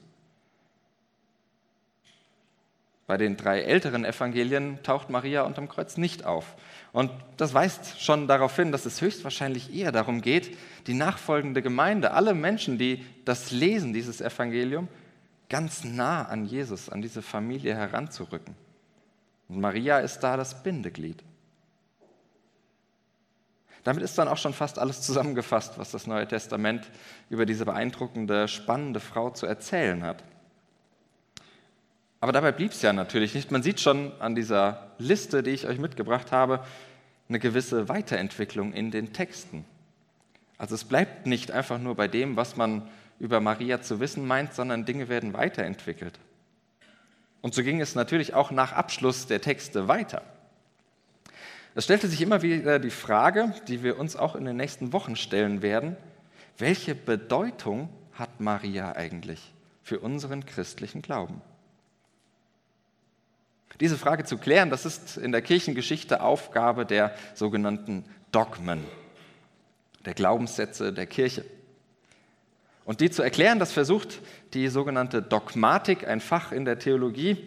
Bei 3.07 3.15
den 3.15 3.37
drei 3.37 3.61
älteren 3.61 4.03
Evangelien 4.03 4.83
taucht 4.83 5.09
Maria 5.09 5.43
unterm 5.43 5.69
Kreuz 5.69 5.95
nicht 5.95 6.25
auf. 6.25 6.57
Und 6.91 7.09
das 7.37 7.53
weist 7.53 8.01
schon 8.01 8.27
darauf 8.27 8.53
hin, 8.57 8.73
dass 8.73 8.85
es 8.85 8.99
höchstwahrscheinlich 8.99 9.73
eher 9.73 9.93
darum 9.93 10.21
geht, 10.21 10.57
die 10.87 10.93
nachfolgende 10.93 11.61
Gemeinde, 11.61 12.11
alle 12.11 12.33
Menschen, 12.33 12.77
die 12.77 13.05
das 13.23 13.51
lesen, 13.51 13.93
dieses 13.93 14.19
Evangelium, 14.19 14.89
ganz 15.49 15.85
nah 15.85 16.23
an 16.23 16.45
Jesus, 16.45 16.89
an 16.89 17.01
diese 17.01 17.21
Familie 17.21 17.75
heranzurücken. 17.75 18.55
Und 19.47 19.61
Maria 19.61 19.99
ist 19.99 20.19
da 20.19 20.35
das 20.35 20.61
Bindeglied. 20.61 21.23
Damit 23.85 24.03
ist 24.03 24.17
dann 24.17 24.27
auch 24.27 24.35
schon 24.35 24.51
fast 24.51 24.79
alles 24.79 25.01
zusammengefasst, 25.01 25.79
was 25.79 25.91
das 25.91 26.07
Neue 26.07 26.27
Testament 26.27 26.85
über 27.29 27.45
diese 27.45 27.63
beeindruckende, 27.63 28.49
spannende 28.49 28.99
Frau 28.99 29.29
zu 29.29 29.45
erzählen 29.45 30.03
hat. 30.03 30.25
Aber 32.19 32.31
dabei 32.31 32.51
blieb 32.51 32.71
es 32.71 32.81
ja 32.81 32.93
natürlich 32.93 33.35
nicht. 33.35 33.51
Man 33.51 33.63
sieht 33.63 33.79
schon 33.79 34.11
an 34.19 34.35
dieser 34.35 34.91
Liste, 34.97 35.43
die 35.43 35.51
ich 35.51 35.67
euch 35.67 35.77
mitgebracht 35.77 36.31
habe, 36.31 36.63
eine 37.29 37.39
gewisse 37.39 37.89
Weiterentwicklung 37.89 38.73
in 38.73 38.91
den 38.91 39.13
Texten. 39.13 39.65
Also 40.57 40.75
es 40.75 40.85
bleibt 40.85 41.27
nicht 41.27 41.51
einfach 41.51 41.77
nur 41.77 41.95
bei 41.95 42.07
dem, 42.07 42.35
was 42.35 42.55
man 42.55 42.89
über 43.19 43.39
Maria 43.39 43.81
zu 43.81 43.99
wissen 43.99 44.25
meint, 44.25 44.53
sondern 44.53 44.85
Dinge 44.85 45.09
werden 45.09 45.33
weiterentwickelt. 45.33 46.19
Und 47.41 47.53
so 47.53 47.63
ging 47.63 47.81
es 47.81 47.95
natürlich 47.95 48.33
auch 48.33 48.51
nach 48.51 48.73
Abschluss 48.73 49.27
der 49.27 49.41
Texte 49.41 49.87
weiter. 49.87 50.23
Es 51.75 51.83
stellte 51.83 52.07
sich 52.07 52.21
immer 52.21 52.41
wieder 52.41 52.79
die 52.79 52.89
Frage, 52.89 53.53
die 53.67 53.83
wir 53.83 53.99
uns 53.99 54.15
auch 54.15 54.35
in 54.35 54.45
den 54.45 54.57
nächsten 54.57 54.93
Wochen 54.93 55.15
stellen 55.15 55.61
werden, 55.61 55.95
welche 56.57 56.95
Bedeutung 56.95 57.89
hat 58.13 58.39
Maria 58.39 58.95
eigentlich 58.95 59.53
für 59.83 59.99
unseren 59.99 60.43
christlichen 60.45 61.03
Glauben? 61.03 61.41
Diese 63.79 63.97
Frage 63.97 64.23
zu 64.23 64.37
klären, 64.37 64.69
das 64.69 64.85
ist 64.85 65.17
in 65.17 65.31
der 65.31 65.41
Kirchengeschichte 65.41 66.21
Aufgabe 66.21 66.85
der 66.85 67.13
sogenannten 67.35 68.05
Dogmen, 68.31 68.83
der 70.05 70.15
Glaubenssätze 70.15 70.91
der 70.91 71.05
Kirche. 71.05 71.45
Und 72.85 73.01
die 73.01 73.11
zu 73.11 73.21
erklären, 73.21 73.59
das 73.59 73.71
versucht 73.71 74.21
die 74.53 74.69
sogenannte 74.69 75.21
Dogmatik, 75.21 76.07
ein 76.07 76.21
Fach 76.21 76.51
in 76.51 76.65
der 76.65 76.79
Theologie. 76.79 77.37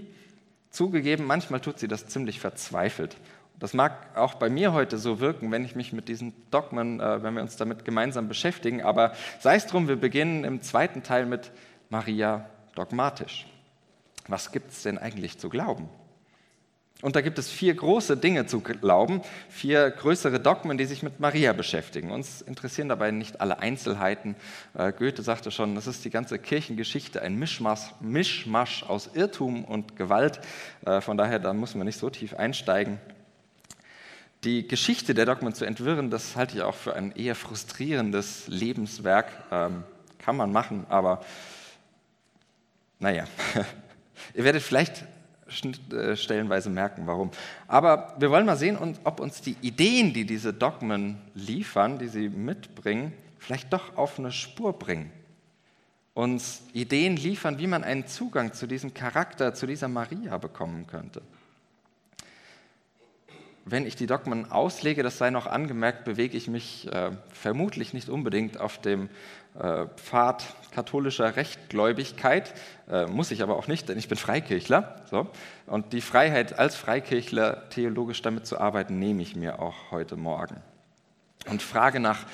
Zugegeben, 0.70 1.24
manchmal 1.24 1.60
tut 1.60 1.78
sie 1.78 1.88
das 1.88 2.06
ziemlich 2.06 2.38
verzweifelt. 2.38 3.16
Das 3.58 3.74
mag 3.74 4.16
auch 4.16 4.34
bei 4.34 4.48
mir 4.48 4.72
heute 4.72 4.98
so 4.98 5.18
wirken, 5.18 5.50
wenn 5.50 5.64
ich 5.64 5.74
mich 5.74 5.92
mit 5.92 6.08
diesen 6.08 6.32
Dogmen, 6.50 7.00
äh, 7.00 7.22
wenn 7.22 7.34
wir 7.34 7.42
uns 7.42 7.56
damit 7.56 7.84
gemeinsam 7.84 8.28
beschäftigen. 8.28 8.82
Aber 8.82 9.12
sei 9.40 9.56
es 9.56 9.66
drum, 9.66 9.88
wir 9.88 9.96
beginnen 9.96 10.44
im 10.44 10.62
zweiten 10.62 11.02
Teil 11.02 11.26
mit 11.26 11.50
Maria 11.90 12.48
dogmatisch. 12.74 13.46
Was 14.28 14.52
gibt 14.52 14.70
es 14.70 14.82
denn 14.82 14.96
eigentlich 14.96 15.38
zu 15.38 15.48
glauben? 15.48 15.88
Und 17.02 17.16
da 17.16 17.22
gibt 17.22 17.38
es 17.38 17.50
vier 17.50 17.74
große 17.74 18.16
Dinge 18.16 18.46
zu 18.46 18.60
glauben, 18.60 19.22
vier 19.48 19.90
größere 19.90 20.38
Dogmen, 20.38 20.76
die 20.76 20.84
sich 20.84 21.02
mit 21.02 21.18
Maria 21.18 21.52
beschäftigen. 21.52 22.10
Uns 22.10 22.42
interessieren 22.42 22.88
dabei 22.88 23.10
nicht 23.10 23.40
alle 23.40 23.58
Einzelheiten. 23.58 24.36
Äh, 24.74 24.92
Goethe 24.92 25.22
sagte 25.22 25.50
schon, 25.50 25.74
das 25.74 25.86
ist 25.86 26.04
die 26.04 26.10
ganze 26.10 26.38
Kirchengeschichte 26.38 27.22
ein 27.22 27.36
Mischmasch, 27.36 27.92
Mischmasch 28.00 28.82
aus 28.82 29.10
Irrtum 29.14 29.64
und 29.64 29.96
Gewalt. 29.96 30.40
Äh, 30.84 31.00
von 31.00 31.16
daher, 31.16 31.38
da 31.38 31.54
muss 31.54 31.74
man 31.74 31.86
nicht 31.86 31.98
so 31.98 32.10
tief 32.10 32.34
einsteigen. 32.34 32.98
Die 34.44 34.66
Geschichte 34.66 35.14
der 35.14 35.26
Dogmen 35.26 35.54
zu 35.54 35.64
entwirren, 35.64 36.10
das 36.10 36.36
halte 36.36 36.56
ich 36.56 36.62
auch 36.62 36.74
für 36.74 36.94
ein 36.94 37.12
eher 37.12 37.34
frustrierendes 37.34 38.48
Lebenswerk. 38.48 39.26
Ähm, 39.50 39.84
kann 40.18 40.36
man 40.36 40.52
machen, 40.52 40.86
aber 40.88 41.24
naja, 42.98 43.24
ihr 44.34 44.44
werdet 44.44 44.62
vielleicht 44.62 45.04
stellenweise 45.50 46.70
merken, 46.70 47.06
warum. 47.06 47.30
Aber 47.66 48.14
wir 48.18 48.30
wollen 48.30 48.46
mal 48.46 48.56
sehen, 48.56 48.78
ob 49.04 49.20
uns 49.20 49.40
die 49.40 49.56
Ideen, 49.60 50.12
die 50.12 50.24
diese 50.24 50.52
Dogmen 50.52 51.18
liefern, 51.34 51.98
die 51.98 52.08
sie 52.08 52.28
mitbringen, 52.28 53.12
vielleicht 53.38 53.72
doch 53.72 53.96
auf 53.96 54.18
eine 54.18 54.32
Spur 54.32 54.72
bringen. 54.78 55.10
Uns 56.14 56.62
Ideen 56.72 57.16
liefern, 57.16 57.58
wie 57.58 57.66
man 57.66 57.84
einen 57.84 58.06
Zugang 58.06 58.52
zu 58.52 58.66
diesem 58.66 58.94
Charakter, 58.94 59.54
zu 59.54 59.66
dieser 59.66 59.88
Maria 59.88 60.38
bekommen 60.38 60.86
könnte. 60.86 61.22
Wenn 63.70 63.86
ich 63.86 63.94
die 63.94 64.08
Dogmen 64.08 64.50
auslege, 64.50 65.04
das 65.04 65.16
sei 65.16 65.30
noch 65.30 65.46
angemerkt, 65.46 66.04
bewege 66.04 66.36
ich 66.36 66.48
mich 66.48 66.92
äh, 66.92 67.12
vermutlich 67.32 67.94
nicht 67.94 68.08
unbedingt 68.08 68.58
auf 68.58 68.78
dem 68.78 69.08
äh, 69.56 69.86
Pfad 69.94 70.44
katholischer 70.72 71.36
Rechtgläubigkeit, 71.36 72.52
äh, 72.90 73.06
muss 73.06 73.30
ich 73.30 73.44
aber 73.44 73.56
auch 73.56 73.68
nicht, 73.68 73.88
denn 73.88 73.96
ich 73.96 74.08
bin 74.08 74.18
Freikirchler. 74.18 74.96
So. 75.08 75.28
Und 75.66 75.92
die 75.92 76.00
Freiheit 76.00 76.58
als 76.58 76.74
Freikirchler 76.74 77.68
theologisch 77.70 78.22
damit 78.22 78.44
zu 78.44 78.58
arbeiten, 78.58 78.98
nehme 78.98 79.22
ich 79.22 79.36
mir 79.36 79.60
auch 79.60 79.92
heute 79.92 80.16
Morgen. 80.16 80.56
Und 81.46 81.62
frage 81.62 82.00
nach 82.00 82.26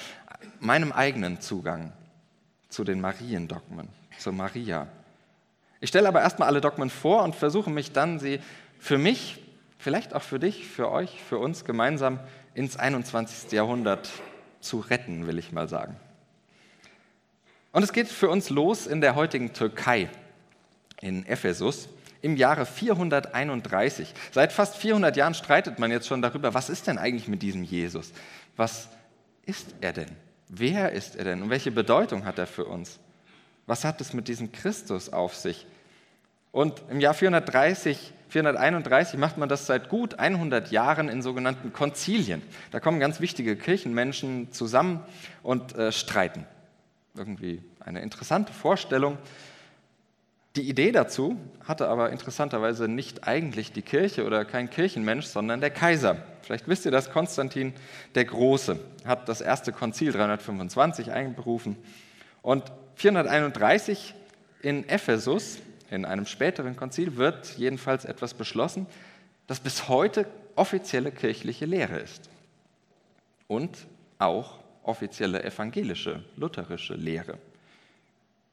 meinem 0.59 0.90
eigenen 0.90 1.43
Zugang 1.43 1.93
zu 2.71 2.83
den 2.83 2.99
Mariendogmen, 2.99 3.90
zur 4.19 4.33
Maria. 4.33 4.88
Ich 5.81 5.90
stelle 5.90 6.09
aber 6.09 6.23
erstmal 6.23 6.49
alle 6.49 6.62
Dogmen 6.62 6.88
vor 6.88 7.25
und 7.25 7.37
versuche 7.37 7.69
mich 7.69 7.93
dann, 7.93 8.19
sie 8.19 8.40
für 8.78 8.97
mich, 8.97 9.46
vielleicht 9.78 10.14
auch 10.14 10.23
für 10.23 10.38
dich, 10.38 10.66
für 10.66 10.90
euch, 10.90 11.23
für 11.23 11.38
uns 11.38 11.64
gemeinsam 11.64 12.21
ins 12.54 12.76
21. 12.76 13.52
Jahrhundert 13.52 14.11
zu 14.61 14.80
retten, 14.80 15.26
will 15.26 15.38
ich 15.38 15.52
mal 15.52 15.68
sagen. 15.68 15.97
Und 17.73 17.83
es 17.83 17.92
geht 17.92 18.09
für 18.09 18.30
uns 18.30 18.49
los 18.50 18.87
in 18.87 19.00
der 19.00 19.14
heutigen 19.14 19.52
Türkei, 19.52 20.09
in 21.00 21.26
Ephesus, 21.26 21.88
im 22.23 22.37
Jahre 22.37 22.64
431. 22.64 24.14
Seit 24.33 24.52
fast 24.52 24.76
400 24.76 25.16
Jahren 25.16 25.35
streitet 25.35 25.78
man 25.78 25.90
jetzt 25.90 26.06
schon 26.06 26.23
darüber, 26.23 26.54
was 26.54 26.71
ist 26.71 26.87
denn 26.87 26.99
eigentlich 26.99 27.28
mit 27.28 27.42
diesem 27.42 27.62
Jesus? 27.62 28.12
Was 28.56 28.88
ist 29.45 29.75
er 29.80 29.92
denn? 29.92 30.09
Wer 30.49 30.92
ist 30.92 31.16
er 31.16 31.25
denn? 31.25 31.42
Und 31.42 31.50
welche 31.50 31.71
Bedeutung 31.71 32.25
hat 32.25 32.38
er 32.38 32.47
für 32.47 32.64
uns? 32.64 32.99
Was 33.66 33.85
hat 33.85 34.00
es 34.00 34.12
mit 34.12 34.28
diesem 34.28 34.52
Christus 34.52 35.12
auf 35.12 35.35
sich? 35.35 35.66
Und 36.52 36.83
im 36.88 37.00
Jahr 37.00 37.14
430, 37.14 38.12
431 38.28 39.18
macht 39.18 39.38
man 39.38 39.49
das 39.49 39.66
seit 39.66 39.88
gut 39.88 40.18
100 40.18 40.71
Jahren 40.71 41.09
in 41.09 41.23
sogenannten 41.23 41.73
Konzilien. 41.73 42.42
Da 42.73 42.80
kommen 42.80 43.00
ganz 43.00 43.21
wichtige 43.21 43.56
Kirchenmenschen 43.56 44.52
zusammen 44.52 45.00
und 45.42 45.76
äh, 45.76 45.92
streiten 45.92 46.47
irgendwie 47.16 47.62
eine 47.80 48.00
interessante 48.02 48.52
Vorstellung. 48.52 49.18
Die 50.56 50.68
Idee 50.68 50.90
dazu 50.90 51.38
hatte 51.64 51.88
aber 51.88 52.11
interessanterweise 52.11 52.88
nicht 52.88 53.28
eigentlich 53.28 53.73
die 53.73 53.83
Kirche 53.83 54.25
oder 54.25 54.45
kein 54.45 54.71
Kirchenmensch, 54.71 55.26
sondern 55.26 55.61
der 55.61 55.71
Kaiser. 55.71 56.16
Vielleicht 56.42 56.66
wisst 56.66 56.87
ihr 56.87 56.90
das, 56.90 57.11
Konstantin 57.11 57.75
der 58.14 58.25
Große 58.25 58.78
hat 59.04 59.28
das 59.28 59.40
erste 59.40 59.73
Konzil 59.73 60.12
325 60.12 61.12
einberufen 61.12 61.76
und 62.42 62.64
431 62.95 64.14
in 64.62 64.88
Ephesus, 64.88 65.59
in 65.90 66.05
einem 66.05 66.26
späteren 66.26 66.76
Konzil, 66.76 67.16
wird 67.16 67.57
jedenfalls 67.59 68.05
etwas 68.05 68.35
beschlossen, 68.35 68.87
das 69.47 69.61
bis 69.61 69.88
heute 69.88 70.26
offizielle 70.57 71.12
kirchliche 71.12 71.66
Lehre 71.66 71.99
ist 71.99 72.28
und 73.47 73.87
auch 74.19 74.59
offizielle 74.83 75.43
evangelische, 75.45 76.25
lutherische 76.37 76.95
Lehre. 76.95 77.38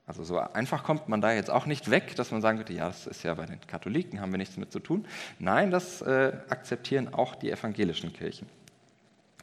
Also 0.05 0.23
so 0.23 0.37
einfach 0.37 0.83
kommt 0.83 1.07
man 1.07 1.21
da 1.21 1.31
jetzt 1.31 1.49
auch 1.49 1.65
nicht 1.65 1.89
weg, 1.89 2.15
dass 2.17 2.31
man 2.31 2.41
sagen 2.41 2.57
könnte, 2.57 2.73
ja, 2.73 2.87
das 2.87 3.07
ist 3.07 3.23
ja 3.23 3.33
bei 3.35 3.45
den 3.45 3.59
Katholiken, 3.61 4.19
haben 4.19 4.31
wir 4.31 4.37
nichts 4.37 4.55
damit 4.55 4.71
zu 4.71 4.79
tun. 4.79 5.05
Nein, 5.39 5.71
das 5.71 6.01
äh, 6.01 6.33
akzeptieren 6.49 7.13
auch 7.13 7.35
die 7.35 7.49
evangelischen 7.49 8.11
Kirchen. 8.11 8.47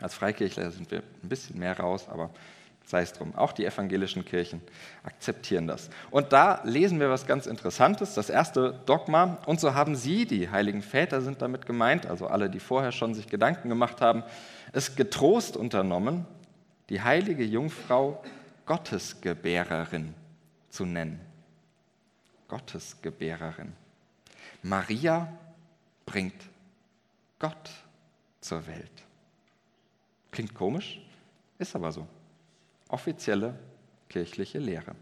Als 0.00 0.14
Freikirchler 0.14 0.70
sind 0.70 0.90
wir 0.90 1.02
ein 1.22 1.28
bisschen 1.28 1.58
mehr 1.58 1.78
raus, 1.78 2.08
aber 2.08 2.30
sei 2.90 3.02
es 3.02 3.12
drum. 3.12 3.34
Auch 3.34 3.52
die 3.52 3.64
evangelischen 3.64 4.24
Kirchen 4.24 4.60
akzeptieren 5.02 5.66
das. 5.66 5.88
Und 6.10 6.32
da 6.32 6.60
lesen 6.64 7.00
wir 7.00 7.08
was 7.08 7.26
ganz 7.26 7.46
Interessantes, 7.46 8.14
das 8.14 8.28
erste 8.28 8.80
Dogma. 8.84 9.38
Und 9.46 9.60
so 9.60 9.74
haben 9.74 9.96
Sie, 9.96 10.26
die 10.26 10.50
heiligen 10.50 10.82
Väter 10.82 11.22
sind 11.22 11.40
damit 11.40 11.66
gemeint, 11.66 12.06
also 12.06 12.26
alle, 12.26 12.50
die 12.50 12.60
vorher 12.60 12.92
schon 12.92 13.14
sich 13.14 13.28
Gedanken 13.28 13.68
gemacht 13.68 14.00
haben, 14.00 14.22
es 14.72 14.96
getrost 14.96 15.56
unternommen, 15.56 16.26
die 16.90 17.00
heilige 17.00 17.44
Jungfrau 17.44 18.22
Gottesgebärerin 18.66 20.14
zu 20.68 20.84
nennen. 20.84 21.20
Gottesgebärerin. 22.48 23.72
Maria 24.62 25.32
bringt 26.04 26.42
Gott 27.38 27.70
zur 28.40 28.66
Welt. 28.66 28.90
Klingt 30.30 30.54
komisch, 30.54 31.00
ist 31.58 31.74
aber 31.74 31.90
so. 31.92 32.06
Offizielle 32.92 33.54
kirchliche 34.08 34.58
Lehre. 34.58 34.94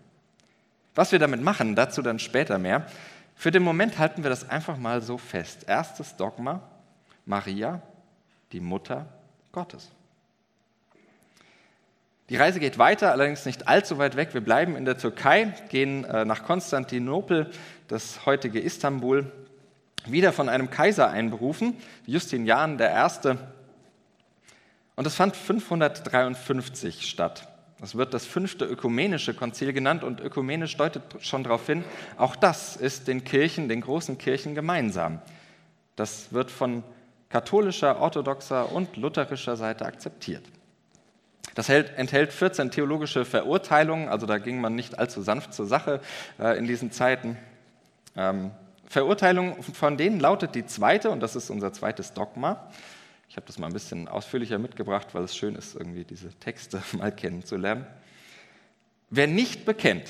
Was 0.95 1.13
wir 1.13 1.19
damit 1.19 1.43
machen, 1.43 1.75
dazu 1.77 2.03
dann 2.03 2.19
später 2.19 2.59
mehr. 2.59 2.87
Für 3.35 3.51
den 3.51 3.63
Moment 3.63 3.99
halten 3.99 4.23
wir 4.25 4.31
das 4.31 4.49
einfach 4.49 4.77
mal 4.77 5.01
so 5.01 5.17
fest. 5.17 5.65
Erstes 5.69 6.17
Dogma, 6.17 6.61
Maria, 7.25 7.81
die 8.53 8.61
Mutter 8.61 9.07
Gottes. 9.53 9.91
Die 12.29 12.37
Reise 12.37 12.61
geht 12.61 12.79
weiter, 12.79 13.13
allerdings 13.13 13.47
nicht 13.47 13.69
allzu 13.69 13.97
weit 13.97 14.17
weg. 14.17 14.35
Wir 14.35 14.43
bleiben 14.43 14.77
in 14.77 14.85
der 14.85 14.99
Türkei, 14.99 15.55
gehen 15.71 16.05
äh, 16.05 16.25
nach 16.25 16.45
Konstantinopel, 16.45 17.51
das 17.87 18.27
heutige 18.27 18.61
Istanbul, 18.61 19.33
wieder 20.05 20.33
von 20.33 20.49
einem 20.49 20.69
Kaiser 20.69 21.09
einberufen, 21.09 21.77
Justinian 22.07 22.79
I. 22.79 23.37
Und 24.97 25.05
das 25.07 25.15
fand 25.15 25.37
553 25.37 27.09
statt. 27.09 27.49
Das 27.81 27.95
wird 27.95 28.13
das 28.13 28.27
fünfte 28.27 28.65
ökumenische 28.65 29.35
Konzil 29.35 29.73
genannt 29.73 30.03
und 30.03 30.21
ökumenisch 30.21 30.77
deutet 30.77 31.03
schon 31.21 31.45
darauf 31.45 31.67
hin, 31.67 31.85
auch 32.17 32.35
das 32.35 32.77
ist 32.77 33.07
den 33.07 33.23
Kirchen, 33.25 33.69
den 33.69 33.81
großen 33.81 34.19
Kirchen 34.19 34.55
gemeinsam. 34.55 35.21
Das 35.95 36.33
wird 36.33 36.51
von 36.51 36.83
katholischer, 37.29 38.01
orthodoxer 38.01 38.73
und 38.73 38.97
lutherischer 38.97 39.57
Seite 39.57 39.87
akzeptiert. 39.87 40.43
Das 41.55 41.69
enthält 41.69 42.33
14 42.33 42.71
theologische 42.71 43.25
Verurteilungen, 43.25 44.09
also 44.09 44.27
da 44.27 44.39
ging 44.39 44.61
man 44.61 44.75
nicht 44.75 44.99
allzu 44.99 45.23
sanft 45.23 45.55
zur 45.55 45.67
Sache 45.67 46.01
äh, 46.39 46.57
in 46.57 46.67
diesen 46.67 46.93
Zeiten. 46.93 47.37
Ähm, 48.17 48.53
Verurteilung 48.87 49.63
von 49.63 49.97
denen 49.97 50.21
lautet 50.21 50.55
die 50.55 50.67
zweite, 50.67 51.11
und 51.11 51.21
das 51.21 51.37
ist 51.37 51.51
unser 51.51 51.73
zweites 51.73 52.13
Dogma. 52.13 52.69
Habe 53.39 53.47
das 53.47 53.59
mal 53.61 53.69
ein 53.69 53.73
bisschen 53.73 54.09
ausführlicher 54.09 54.59
mitgebracht, 54.59 55.07
weil 55.13 55.23
es 55.23 55.37
schön 55.37 55.55
ist, 55.55 55.77
irgendwie 55.77 56.03
diese 56.03 56.31
Texte 56.41 56.83
mal 56.99 57.13
kennenzulernen. 57.13 57.87
Wer 59.11 59.29
nicht 59.29 59.65
bekennt, 59.65 60.09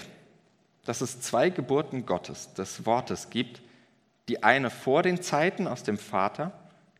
dass 0.87 1.02
es 1.02 1.20
zwei 1.20 1.50
Geburten 1.50 2.06
Gottes, 2.06 2.54
des 2.54 2.87
Wortes 2.87 3.28
gibt, 3.28 3.61
die 4.28 4.42
eine 4.42 4.70
vor 4.70 5.02
den 5.02 5.20
Zeiten 5.20 5.68
aus 5.68 5.82
dem 5.82 5.99
Vater, 5.99 6.52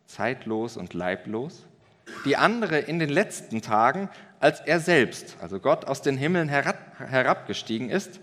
zeitlos 0.05 0.77
und 0.77 0.93
leiblos, 0.93 1.65
die 2.25 2.37
andere 2.37 2.77
in 2.77 2.99
den 2.99 3.09
letzten 3.09 3.63
Tagen, 3.63 4.07
als 4.39 4.59
er 4.59 4.79
selbst, 4.79 5.35
also 5.41 5.59
Gott, 5.59 5.85
aus 5.85 6.03
den 6.03 6.15
Himmeln 6.15 6.47
herab, 6.47 6.77
herabgestiegen 6.99 7.89
ist, 7.89 8.19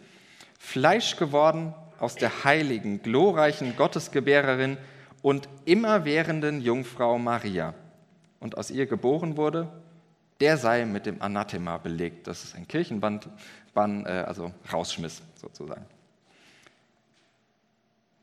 Fleisch 0.61 1.17
geworden 1.17 1.75
aus 1.99 2.15
der 2.15 2.45
heiligen, 2.45 3.03
glorreichen 3.03 3.75
Gottesgebärerin 3.75 4.77
und 5.23 5.49
immerwährenden 5.65 6.61
Jungfrau 6.61 7.19
Maria 7.19 7.75
und 8.41 8.57
aus 8.57 8.71
ihr 8.71 8.87
geboren 8.87 9.37
wurde, 9.37 9.73
der 10.41 10.59
sei 10.59 10.85
mit 10.85 11.07
dem 11.07 11.23
Anathema 11.23 11.79
belegt. 11.79 12.27
Das 12.27 12.45
ist 12.45 12.55
ein 12.55 12.69
Kirchenband, 12.69 13.29
Bann, 13.75 14.05
äh, 14.05 14.25
also 14.27 14.53
Rausschmiss 14.73 15.23
sozusagen. 15.35 15.87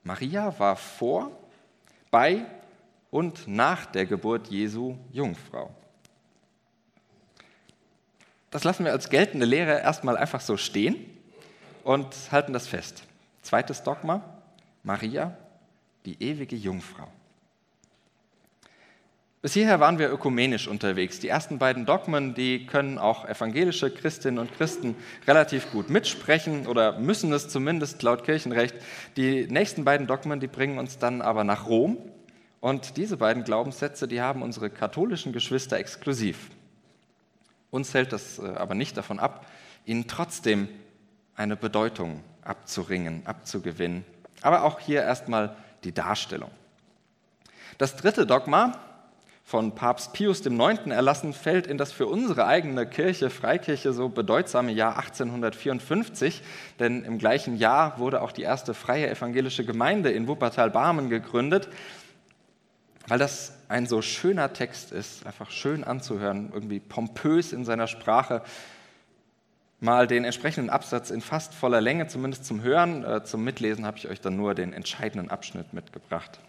Maria 0.03 0.58
war 0.60 0.75
vor, 0.75 1.32
bei 2.12 2.46
und 3.10 3.48
nach 3.48 3.86
der 3.86 4.05
Geburt 4.05 4.48
Jesu 4.48 4.98
Jungfrau. 5.12 5.74
Das 8.51 8.63
lassen 8.63 8.86
wir 8.86 8.91
als 8.91 9.10
geltende 9.10 9.46
Lehre 9.46 9.79
erstmal 9.79 10.17
einfach 10.17 10.41
so 10.41 10.58
stehen 10.58 10.96
und 11.84 12.32
halten 12.32 12.53
das 12.53 12.67
fest. 12.67 13.03
Zweites 13.41 13.82
Dogma, 13.82 14.22
Maria, 14.84 15.36
die 16.05 16.22
ewige 16.22 16.55
Jungfrau. 16.55 17.08
Bis 19.44 19.56
hierher 19.56 19.82
waren 19.82 20.00
wir 20.00 20.10
ökumenisch 20.10 20.70
unterwegs. 20.70 21.20
Die 21.20 21.28
ersten 21.28 21.60
beiden 21.60 21.86
Dogmen, 21.86 22.34
die 22.34 22.66
können 22.66 22.98
auch 22.98 23.28
evangelische 23.28 23.92
Christinnen 23.92 24.40
und 24.40 24.54
Christen 24.54 24.96
relativ 25.28 25.70
gut 25.70 25.90
mitsprechen 25.90 26.66
oder 26.66 26.98
müssen 26.98 27.34
es 27.34 27.50
zumindest 27.50 28.02
laut 28.04 28.24
Kirchenrecht. 28.24 28.74
Die 29.18 29.46
nächsten 29.48 29.84
beiden 29.84 30.08
Dogmen, 30.08 30.40
die 30.40 30.48
bringen 30.48 30.78
uns 30.78 30.98
dann 30.98 31.22
aber 31.22 31.44
nach 31.44 31.68
Rom. 31.68 31.98
Und 32.62 32.96
diese 32.96 33.18
beiden 33.18 33.44
Glaubenssätze, 33.44 34.08
die 34.08 34.22
haben 34.22 34.44
unsere 34.44 34.70
katholischen 34.70 35.34
Geschwister 35.34 35.76
exklusiv. 35.76 36.50
Uns 37.70 37.94
hält 37.94 38.14
das 38.14 38.40
äh, 38.40 38.44
aber 38.44 38.76
nicht 38.76 38.96
davon 38.96 39.20
ab, 39.20 39.46
ihnen 39.84 40.08
trotzdem 40.08 40.70
eine 41.36 41.58
Bedeutung 41.58 42.24
abzuringen, 42.46 43.24
abzugewinnen. 43.26 44.06
Aber 44.42 44.64
auch 44.64 44.80
hier 44.80 45.02
erstmal 45.02 45.58
die 45.84 45.94
Darstellung. 45.94 46.52
Das 47.78 47.98
dritte 47.98 48.26
Dogma, 48.26 48.80
von 49.44 49.76
Papst 49.76 50.14
Pius 50.14 50.46
IX. 50.46 50.88
erlassen, 50.88 51.34
fällt 51.34 51.68
in 51.68 51.78
das 51.78 51.92
für 51.92 52.08
unsere 52.08 52.48
eigene 52.48 52.88
Kirche, 52.88 53.30
Freikirche, 53.30 53.94
so 53.94 54.10
bedeutsame 54.10 54.72
Jahr 54.72 54.98
1854. 54.98 56.42
Denn 56.80 57.04
im 57.04 57.18
gleichen 57.18 57.58
Jahr 57.58 58.00
wurde 58.00 58.22
auch 58.22 58.32
die 58.32 58.42
erste 58.42 58.74
freie 58.74 59.10
evangelische 59.10 59.66
Gemeinde 59.66 60.12
in 60.12 60.28
Wuppertal-Barmen 60.28 61.10
gegründet. 61.10 61.68
Weil 63.08 63.20
das 63.20 63.54
ein 63.68 63.86
so 63.86 64.02
schöner 64.02 64.54
Text 64.54 64.94
ist, 64.94 65.26
einfach 65.28 65.52
schön 65.52 65.84
anzuhören, 65.84 66.52
irgendwie 66.54 66.80
pompös 66.80 67.52
in 67.52 67.66
seiner 67.66 67.88
Sprache. 67.88 68.42
Mal 69.82 70.08
den 70.08 70.24
entsprechenden 70.24 70.70
Absatz 70.70 71.10
in 71.10 71.20
fast 71.20 71.54
voller 71.54 71.82
Länge, 71.82 72.08
zumindest 72.08 72.46
zum 72.46 72.62
Hören. 72.62 73.04
Äh, 73.04 73.26
zum 73.26 73.44
Mitlesen 73.44 73.86
habe 73.86 73.98
ich 73.98 74.08
euch 74.08 74.22
dann 74.22 74.38
nur 74.38 74.56
den 74.56 74.72
entscheidenden 74.72 75.30
Abschnitt 75.30 75.74
mitgebracht. 75.74 76.40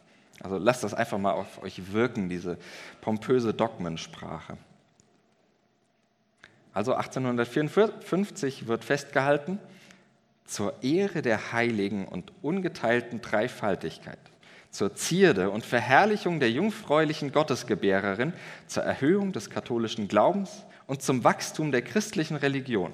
Also 0.41 0.59
lasst 0.59 0.85
das 0.85 0.95
einfach 0.95 1.19
mal 1.19 1.33
auf 1.33 1.63
euch 1.63 1.93
wirken, 1.93 2.29
diese 2.29 2.59
pompöse 3.01 3.55
Dogmensprache. 3.55 4.57
Also 6.73 6.95
1854 6.95 8.67
wird 8.67 8.85
festgehalten, 8.85 9.61
zur 10.45 10.83
Ehre 10.83 11.23
der 11.23 11.53
heiligen 11.53 12.07
und 12.07 12.33
ungeteilten 12.43 13.21
Dreifaltigkeit, 13.23 14.19
zur 14.71 14.95
Zierde 14.95 15.51
und 15.51 15.65
Verherrlichung 15.65 16.41
der 16.41 16.51
jungfräulichen 16.51 17.33
Gottesgebärerin, 17.33 18.35
zur 18.67 18.83
Erhöhung 18.83 19.33
des 19.33 19.49
katholischen 19.49 20.09
Glaubens 20.09 20.65
und 20.87 21.01
zum 21.01 21.25
Wachstum 21.25 21.73
der 21.73 21.83
christlichen 21.83 22.37
Religion, 22.37 22.93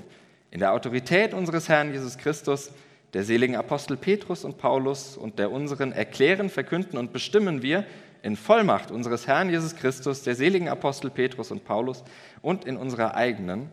in 0.51 0.61
der 0.61 0.73
Autorität 0.73 1.35
unseres 1.35 1.69
Herrn 1.69 1.93
Jesus 1.93 2.19
Christus, 2.19 2.71
der 3.13 3.25
seligen 3.25 3.57
Apostel 3.57 3.97
Petrus 3.97 4.45
und 4.45 4.59
Paulus 4.59 5.17
und 5.17 5.39
der 5.39 5.51
unseren 5.51 5.93
erklären, 5.93 6.49
verkünden 6.49 6.99
und 6.99 7.13
bestimmen 7.13 7.63
wir 7.63 7.85
in 8.23 8.37
Vollmacht 8.37 8.91
unseres 8.91 9.27
Herrn 9.27 9.51
Jesus 9.51 9.77
Christus, 9.77 10.23
der 10.23 10.35
seligen 10.35 10.69
Apostel 10.69 11.11
Petrus 11.11 11.51
und 11.51 11.65
Paulus 11.65 12.05
und 12.43 12.65
in 12.65 12.77
unserer 12.77 13.15
eigenen 13.15 13.69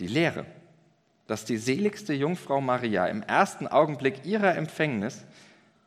die 0.00 0.06
Lehre, 0.06 0.46
dass 1.26 1.44
die 1.44 1.58
seligste 1.58 2.14
Jungfrau 2.14 2.60
Maria 2.60 3.06
im 3.06 3.22
ersten 3.22 3.66
Augenblick 3.66 4.24
ihrer 4.24 4.56
Empfängnis 4.56 5.24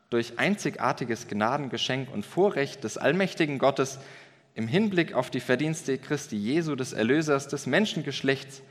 durch 0.09 0.38
einzigartiges 0.38 1.27
Gnadengeschenk 1.27 2.13
und 2.13 2.25
Vorrecht 2.25 2.83
des 2.83 2.97
allmächtigen 2.97 3.57
Gottes 3.57 4.00
im 4.55 4.67
Hinblick 4.67 5.13
auf 5.13 5.29
die 5.29 5.39
Verdienste 5.39 5.97
Christi 5.97 6.35
Jesu, 6.35 6.75
des 6.75 6.93
Erlösers 6.93 7.47
des 7.47 7.65
Menschengeschlechts, 7.65 8.61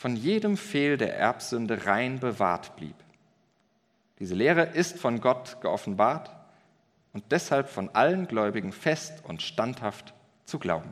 von 0.00 0.16
jedem 0.16 0.56
Fehl 0.56 0.96
der 0.96 1.18
Erbsünde 1.18 1.84
rein 1.84 2.20
bewahrt 2.20 2.74
blieb. 2.76 2.94
Diese 4.18 4.34
Lehre 4.34 4.62
ist 4.62 4.98
von 4.98 5.20
Gott 5.20 5.58
geoffenbart 5.60 6.30
und 7.12 7.24
deshalb 7.30 7.68
von 7.68 7.90
allen 7.90 8.26
Gläubigen 8.26 8.72
fest 8.72 9.22
und 9.24 9.42
standhaft 9.42 10.14
zu 10.46 10.58
glauben. 10.58 10.90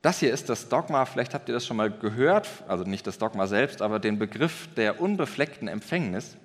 Das 0.00 0.20
hier 0.20 0.32
ist 0.32 0.48
das 0.48 0.68
Dogma, 0.68 1.06
vielleicht 1.06 1.34
habt 1.34 1.48
ihr 1.48 1.54
das 1.54 1.66
schon 1.66 1.76
mal 1.76 1.90
gehört, 1.90 2.48
also 2.68 2.84
nicht 2.84 3.04
das 3.08 3.18
Dogma 3.18 3.48
selbst, 3.48 3.82
aber 3.82 3.98
den 3.98 4.20
Begriff 4.20 4.68
der 4.76 5.00
unbefleckten 5.00 5.66
Empfängnis. 5.66 6.36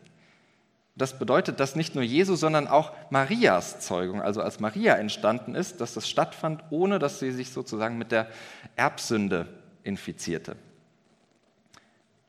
Das 0.95 1.19
bedeutet, 1.19 1.59
dass 1.59 1.75
nicht 1.75 1.93
nur 1.93 2.03
Jesu, 2.03 2.33
sondern 2.33 2.67
auch 2.67 2.93
Marias 3.11 3.79
Zeugung, 3.81 4.23
also 4.23 4.41
als 4.41 4.59
Maria 4.59 4.95
entstanden 4.95 5.53
ist, 5.53 5.81
dass 5.81 5.93
das 5.93 6.09
stattfand, 6.09 6.63
ohne 6.71 6.97
dass 6.97 7.19
sie 7.19 7.31
sich 7.31 7.51
sozusagen 7.51 7.99
mit 7.99 8.11
der 8.11 8.25
Erbsünde 8.75 9.58
Infizierte. 9.83 10.55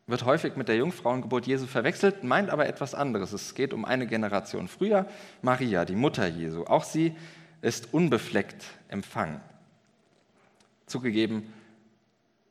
Wird 0.06 0.24
häufig 0.24 0.56
mit 0.56 0.68
der 0.68 0.76
Jungfrauengeburt 0.76 1.46
Jesu 1.46 1.66
verwechselt, 1.66 2.24
meint 2.24 2.50
aber 2.50 2.66
etwas 2.66 2.94
anderes. 2.94 3.32
Es 3.32 3.54
geht 3.54 3.72
um 3.72 3.84
eine 3.84 4.06
Generation 4.06 4.66
früher, 4.66 5.06
Maria, 5.40 5.84
die 5.84 5.94
Mutter 5.94 6.26
Jesu. 6.26 6.64
Auch 6.64 6.82
sie 6.82 7.14
ist 7.62 7.94
unbefleckt 7.94 8.64
empfangen. 8.88 9.40
Zugegeben, 10.86 11.52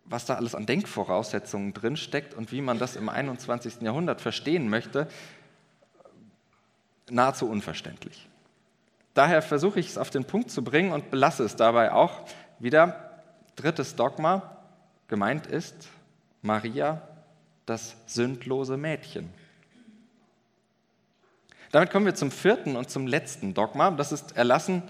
was 0.06 0.26
da 0.26 0.36
alles 0.36 0.56
an 0.56 0.66
Denkvoraussetzungen 0.66 1.74
drinsteckt 1.74 2.34
und 2.34 2.52
wie 2.52 2.62
man 2.62 2.80
das 2.80 2.96
im 2.96 3.10
21. 3.10 3.82
Jahrhundert 3.82 4.22
verstehen 4.22 4.70
möchte, 4.70 5.08
nahezu 7.10 7.50
unverständlich. 7.50 8.28
Daher 9.14 9.42
versuche 9.42 9.80
ich 9.80 9.90
es 9.90 9.98
auf 9.98 10.10
den 10.10 10.26
Punkt 10.26 10.50
zu 10.50 10.64
bringen 10.64 10.94
und 10.94 11.12
belasse 11.12 11.44
es 11.44 11.56
dabei 11.56 11.92
auch 11.92 12.22
wieder. 12.60 13.22
Drittes 13.56 13.96
Dogma, 13.96 14.59
Gemeint 15.10 15.48
ist 15.48 15.90
Maria, 16.44 17.02
das 17.66 17.96
sündlose 18.06 18.78
Mädchen. 18.78 19.30
Damit 21.72 21.92
kommen 21.92 22.06
wir 22.06 22.16
zum 22.16 22.32
vierten 22.32 22.76
und 22.76 22.90
zum 22.90 23.08
letzten 23.08 23.54
Dogma. 23.54 23.92
Das 23.92 24.12
ist 24.12 24.38
erlassen 24.38 24.84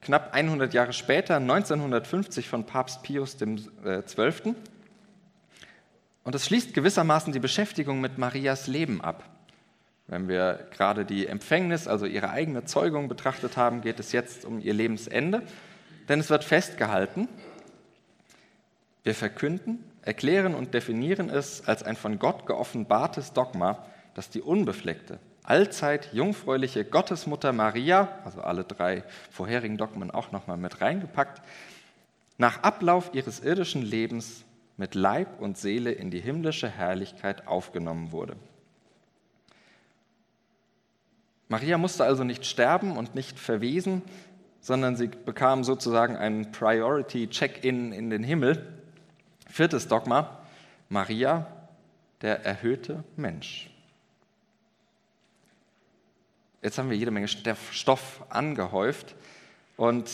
knapp 0.00 0.34
100 0.34 0.72
Jahre 0.74 0.92
später, 0.94 1.36
1950 1.36 2.48
von 2.48 2.64
Papst 2.64 3.02
Pius 3.02 3.36
XII. 3.36 3.68
Äh, 3.84 4.54
und 6.24 6.34
es 6.34 6.46
schließt 6.46 6.72
gewissermaßen 6.72 7.32
die 7.32 7.38
Beschäftigung 7.38 8.00
mit 8.00 8.16
Marias 8.16 8.66
Leben 8.68 9.00
ab. 9.00 9.24
Wenn 10.06 10.28
wir 10.28 10.66
gerade 10.70 11.04
die 11.04 11.26
Empfängnis, 11.26 11.86
also 11.86 12.06
ihre 12.06 12.30
eigene 12.30 12.64
Zeugung 12.64 13.08
betrachtet 13.08 13.56
haben, 13.56 13.82
geht 13.82 14.00
es 14.00 14.12
jetzt 14.12 14.44
um 14.44 14.60
ihr 14.60 14.74
Lebensende. 14.74 15.42
Denn 16.08 16.20
es 16.20 16.30
wird 16.30 16.44
festgehalten, 16.44 17.28
wir 19.04 19.14
verkünden, 19.14 19.84
erklären 20.02 20.54
und 20.54 20.74
definieren 20.74 21.28
es 21.28 21.66
als 21.66 21.82
ein 21.82 21.96
von 21.96 22.18
Gott 22.18 22.46
geoffenbartes 22.46 23.32
Dogma, 23.32 23.84
dass 24.14 24.30
die 24.30 24.42
unbefleckte, 24.42 25.18
allzeit 25.42 26.12
jungfräuliche 26.12 26.84
Gottesmutter 26.84 27.52
Maria, 27.52 28.20
also 28.24 28.40
alle 28.42 28.64
drei 28.64 29.04
vorherigen 29.30 29.76
Dogmen 29.76 30.10
auch 30.10 30.32
nochmal 30.32 30.56
mit 30.56 30.80
reingepackt, 30.80 31.42
nach 32.38 32.62
Ablauf 32.62 33.10
ihres 33.12 33.40
irdischen 33.40 33.82
Lebens 33.82 34.44
mit 34.76 34.94
Leib 34.94 35.40
und 35.40 35.58
Seele 35.58 35.92
in 35.92 36.10
die 36.10 36.20
himmlische 36.20 36.68
Herrlichkeit 36.68 37.46
aufgenommen 37.46 38.12
wurde. 38.12 38.36
Maria 41.48 41.76
musste 41.76 42.04
also 42.04 42.24
nicht 42.24 42.46
sterben 42.46 42.96
und 42.96 43.14
nicht 43.14 43.38
verwesen, 43.38 44.02
sondern 44.60 44.96
sie 44.96 45.08
bekam 45.08 45.64
sozusagen 45.64 46.16
einen 46.16 46.50
Priority-Check-in 46.50 47.92
in 47.92 48.08
den 48.08 48.22
Himmel 48.22 48.81
Viertes 49.52 49.86
Dogma, 49.86 50.38
Maria, 50.88 51.46
der 52.22 52.42
erhöhte 52.42 53.04
Mensch. 53.16 53.68
Jetzt 56.62 56.78
haben 56.78 56.88
wir 56.88 56.96
jede 56.96 57.10
Menge 57.10 57.28
Stoff 57.28 58.24
angehäuft 58.30 59.14
und 59.76 60.08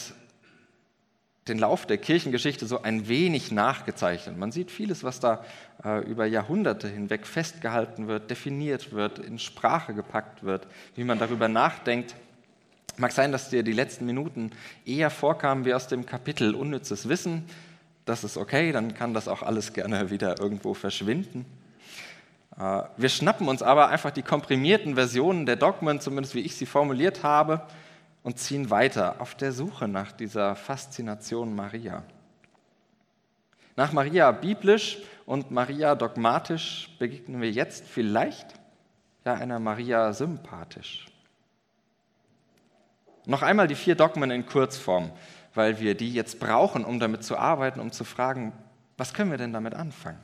den 1.47 1.61
Lauf 1.61 1.87
der 1.87 1.99
Kirchengeschichte 1.99 2.67
so 2.67 2.83
ein 2.83 3.07
wenig 3.07 3.53
nachgezeichnet. 3.53 4.37
Man 4.37 4.51
sieht 4.51 4.73
vieles, 4.73 5.05
was 5.05 5.21
da 5.21 5.45
äh, 5.85 6.05
über 6.05 6.27
Jahrhunderte 6.27 6.89
hinweg 6.89 7.25
festgehalten 7.25 8.09
wird, 8.09 8.33
definiert 8.33 8.91
wird, 8.91 9.21
in 9.21 9.39
Sprache 9.39 9.95
gepackt 9.95 10.43
wird, 10.43 10.67
wie 10.97 11.05
man 11.05 11.21
darüber 11.21 11.47
nachdenkt. 11.47 12.17
Mag 12.97 13.13
sein, 13.13 13.31
dass 13.31 13.51
dir 13.51 13.63
die 13.63 13.73
letzten 13.73 14.05
Minuten 14.05 14.51
eher 14.85 15.11
vorkamen 15.11 15.65
wie 15.65 15.75
aus 15.75 15.87
dem 15.87 16.07
Kapitel 16.07 16.57
Unnützes 16.57 17.09
Wissen 17.09 17.45
das 18.09 18.25
ist 18.25 18.37
okay, 18.37 18.73
dann 18.73 18.95
kann 18.95 19.15
das 19.15 19.29
auch 19.29 19.43
alles 19.43 19.73
gerne 19.73 20.11
wieder 20.11 20.41
irgendwo 20.41 20.75
verschwinden. 20.75 21.45
Äh, 22.59 22.83
wir 22.97 23.09
schnappen 23.09 23.49
uns 23.49 23.63
aber 23.63 23.89
einfach 23.89 24.11
die 24.11 24.23
komprimierten 24.23 24.95
Versionen 24.95 25.47
der 25.47 25.57
Dogmen, 25.57 26.01
zumindest 26.01 26.35
wie 26.35 26.41
ich 26.41 26.57
sie 26.57 26.67
formuliert 26.67 27.23
habe, 27.23 27.63
und 28.23 28.39
ziehen 28.39 28.71
weiter 28.71 29.21
auf 29.21 29.35
der 29.35 29.53
Suche 29.53 29.89
nach 29.89 30.13
dieser 30.13 30.57
Faszination 30.57 31.55
Maria. 31.55 32.03
Nach 33.77 33.93
Maria 33.93 34.33
biblisch 34.33 34.99
und 35.25 35.51
Maria 35.51 35.95
dogmatisch 35.95 36.91
begegnen 36.99 37.41
wir 37.41 37.51
jetzt 37.51 37.87
vielleicht 37.87 38.55
ja 39.25 39.35
einer 39.35 39.61
Maria 39.61 40.13
sympathisch. 40.13 41.07
Noch 43.25 43.43
einmal 43.43 43.69
die 43.69 43.77
vier 43.77 43.95
Dogmen 43.95 44.31
in 44.31 44.47
Kurzform 44.47 45.13
weil 45.59 45.81
wir 45.81 45.97
die 45.97 46.15
jetzt 46.15 46.39
brauchen, 46.39 46.85
um 46.85 47.01
damit 47.01 47.25
zu 47.25 47.37
arbeiten, 47.37 47.81
um 47.81 47.91
zu 47.91 48.05
fragen, 48.05 48.53
was 48.97 49.13
können 49.13 49.33
wir 49.33 49.39
denn 49.39 49.53
damit 49.53 49.75
anfangen? 49.75 50.21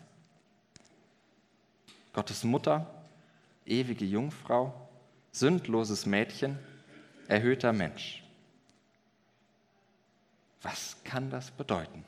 Gottes 2.12 2.44
Mutter, 2.44 2.86
ewige 3.66 4.04
Jungfrau, 4.04 4.72
sündloses 5.32 6.06
Mädchen, 6.06 6.56
erhöhter 7.26 7.72
Mensch. 7.72 8.22
Was 10.62 10.98
kann 11.02 11.30
das 11.30 11.50
bedeuten? 11.50 12.04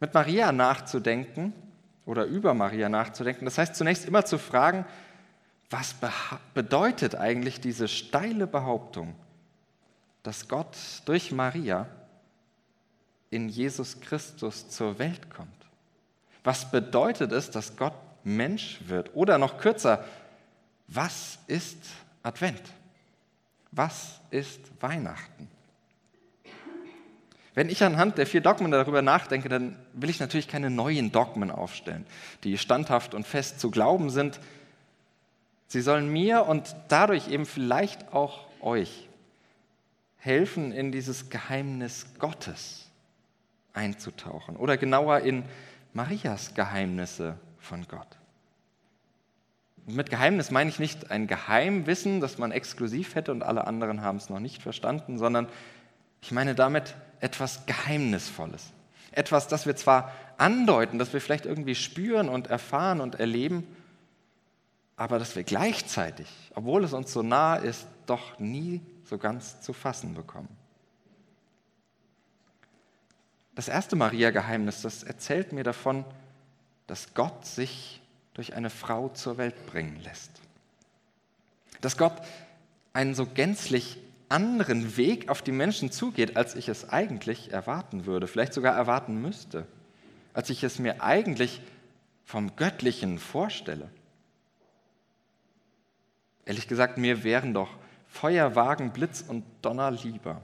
Mit 0.00 0.14
Maria 0.14 0.52
nachzudenken 0.52 1.52
oder 2.06 2.24
über 2.24 2.54
Maria 2.54 2.88
nachzudenken, 2.88 3.44
das 3.44 3.58
heißt 3.58 3.76
zunächst 3.76 4.06
immer 4.06 4.24
zu 4.24 4.38
fragen, 4.38 4.86
was 5.68 5.94
bedeutet 6.54 7.14
eigentlich 7.14 7.60
diese 7.60 7.88
steile 7.88 8.46
Behauptung, 8.46 9.14
dass 10.22 10.48
Gott 10.48 10.76
durch 11.04 11.32
Maria 11.32 11.86
in 13.30 13.48
Jesus 13.48 14.00
Christus 14.00 14.68
zur 14.68 14.98
Welt 14.98 15.30
kommt? 15.30 15.50
Was 16.44 16.70
bedeutet 16.70 17.32
es, 17.32 17.50
dass 17.50 17.76
Gott 17.76 17.94
Mensch 18.24 18.80
wird? 18.86 19.14
Oder 19.14 19.38
noch 19.38 19.58
kürzer, 19.58 20.04
was 20.88 21.38
ist 21.46 21.78
Advent? 22.22 22.62
Was 23.70 24.20
ist 24.30 24.60
Weihnachten? 24.80 25.48
Wenn 27.54 27.68
ich 27.68 27.82
anhand 27.82 28.16
der 28.16 28.26
vier 28.26 28.40
Dogmen 28.40 28.70
darüber 28.70 29.02
nachdenke, 29.02 29.48
dann 29.48 29.76
will 29.92 30.08
ich 30.08 30.20
natürlich 30.20 30.48
keine 30.48 30.70
neuen 30.70 31.12
Dogmen 31.12 31.50
aufstellen, 31.50 32.06
die 32.44 32.56
standhaft 32.56 33.14
und 33.14 33.26
fest 33.26 33.60
zu 33.60 33.70
glauben 33.70 34.08
sind. 34.08 34.40
Sie 35.66 35.82
sollen 35.82 36.08
mir 36.10 36.46
und 36.46 36.74
dadurch 36.88 37.28
eben 37.28 37.44
vielleicht 37.44 38.12
auch 38.12 38.46
euch 38.60 39.08
helfen, 40.22 40.70
in 40.70 40.92
dieses 40.92 41.30
Geheimnis 41.30 42.06
Gottes 42.20 42.88
einzutauchen 43.72 44.54
oder 44.56 44.76
genauer 44.76 45.20
in 45.20 45.42
Marias 45.94 46.54
Geheimnisse 46.54 47.38
von 47.58 47.86
Gott. 47.88 48.06
Und 49.84 49.96
mit 49.96 50.10
Geheimnis 50.10 50.52
meine 50.52 50.70
ich 50.70 50.78
nicht 50.78 51.10
ein 51.10 51.26
Geheimwissen, 51.26 52.20
das 52.20 52.38
man 52.38 52.52
exklusiv 52.52 53.16
hätte 53.16 53.32
und 53.32 53.42
alle 53.42 53.66
anderen 53.66 54.02
haben 54.02 54.18
es 54.18 54.30
noch 54.30 54.38
nicht 54.38 54.62
verstanden, 54.62 55.18
sondern 55.18 55.48
ich 56.20 56.30
meine 56.30 56.54
damit 56.54 56.94
etwas 57.18 57.66
Geheimnisvolles. 57.66 58.70
Etwas, 59.10 59.48
das 59.48 59.66
wir 59.66 59.74
zwar 59.74 60.12
andeuten, 60.38 61.00
das 61.00 61.12
wir 61.12 61.20
vielleicht 61.20 61.46
irgendwie 61.46 61.74
spüren 61.74 62.28
und 62.28 62.46
erfahren 62.46 63.00
und 63.00 63.16
erleben, 63.16 63.66
aber 64.94 65.18
das 65.18 65.34
wir 65.34 65.42
gleichzeitig, 65.42 66.28
obwohl 66.54 66.84
es 66.84 66.92
uns 66.92 67.12
so 67.12 67.24
nah 67.24 67.56
ist, 67.56 67.88
doch 68.06 68.38
nie 68.38 68.80
so 69.04 69.18
ganz 69.18 69.60
zu 69.60 69.72
fassen 69.72 70.14
bekommen. 70.14 70.48
Das 73.54 73.68
erste 73.68 73.96
Maria-Geheimnis, 73.96 74.82
das 74.82 75.02
erzählt 75.02 75.52
mir 75.52 75.64
davon, 75.64 76.04
dass 76.86 77.14
Gott 77.14 77.44
sich 77.44 78.00
durch 78.34 78.54
eine 78.54 78.70
Frau 78.70 79.10
zur 79.10 79.36
Welt 79.36 79.66
bringen 79.66 80.00
lässt. 80.02 80.30
Dass 81.80 81.98
Gott 81.98 82.22
einen 82.92 83.14
so 83.14 83.26
gänzlich 83.26 83.98
anderen 84.28 84.96
Weg 84.96 85.28
auf 85.28 85.42
die 85.42 85.52
Menschen 85.52 85.92
zugeht, 85.92 86.36
als 86.36 86.54
ich 86.54 86.68
es 86.68 86.88
eigentlich 86.88 87.52
erwarten 87.52 88.06
würde, 88.06 88.26
vielleicht 88.26 88.54
sogar 88.54 88.74
erwarten 88.74 89.20
müsste, 89.20 89.66
als 90.32 90.48
ich 90.48 90.64
es 90.64 90.78
mir 90.78 91.02
eigentlich 91.02 91.60
vom 92.24 92.56
Göttlichen 92.56 93.18
vorstelle. 93.18 93.90
Ehrlich 96.46 96.66
gesagt, 96.66 96.96
mir 96.96 97.24
wären 97.24 97.52
doch 97.52 97.68
Feuerwagen, 98.12 98.92
Blitz 98.92 99.22
und 99.26 99.42
Donner 99.62 99.90
lieber. 99.90 100.42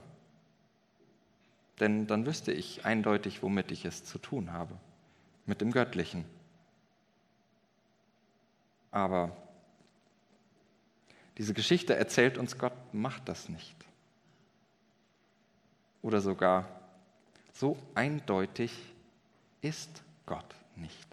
Denn 1.79 2.07
dann 2.07 2.25
wüsste 2.25 2.51
ich 2.51 2.83
eindeutig, 2.83 3.43
womit 3.43 3.71
ich 3.71 3.85
es 3.85 4.03
zu 4.03 4.17
tun 4.17 4.51
habe, 4.51 4.75
mit 5.45 5.61
dem 5.61 5.71
Göttlichen. 5.71 6.25
Aber 8.89 9.37
diese 11.37 11.53
Geschichte 11.53 11.95
erzählt 11.95 12.39
uns, 12.39 12.57
Gott 12.57 12.73
macht 12.91 13.29
das 13.29 13.49
nicht. 13.49 13.75
Oder 16.01 16.21
sogar, 16.21 16.67
so 17.53 17.77
eindeutig 17.93 18.73
ist 19.61 20.01
Gott 20.25 20.55
nicht. 20.75 21.07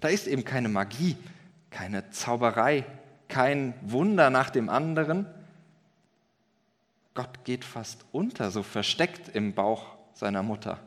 Da 0.00 0.08
ist 0.08 0.26
eben 0.26 0.44
keine 0.44 0.70
Magie, 0.70 1.16
keine 1.70 2.10
Zauberei, 2.10 2.86
kein 3.28 3.74
Wunder 3.82 4.30
nach 4.30 4.50
dem 4.50 4.68
anderen. 4.68 5.26
Gott 7.14 7.44
geht 7.44 7.64
fast 7.64 8.04
unter, 8.12 8.50
so 8.50 8.62
versteckt 8.62 9.28
im 9.34 9.54
Bauch 9.54 9.96
seiner 10.14 10.42
Mutter. 10.42 10.78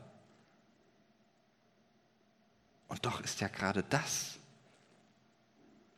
Und 2.88 3.06
doch 3.06 3.20
ist 3.20 3.40
ja 3.40 3.48
gerade 3.48 3.82
das 3.88 4.38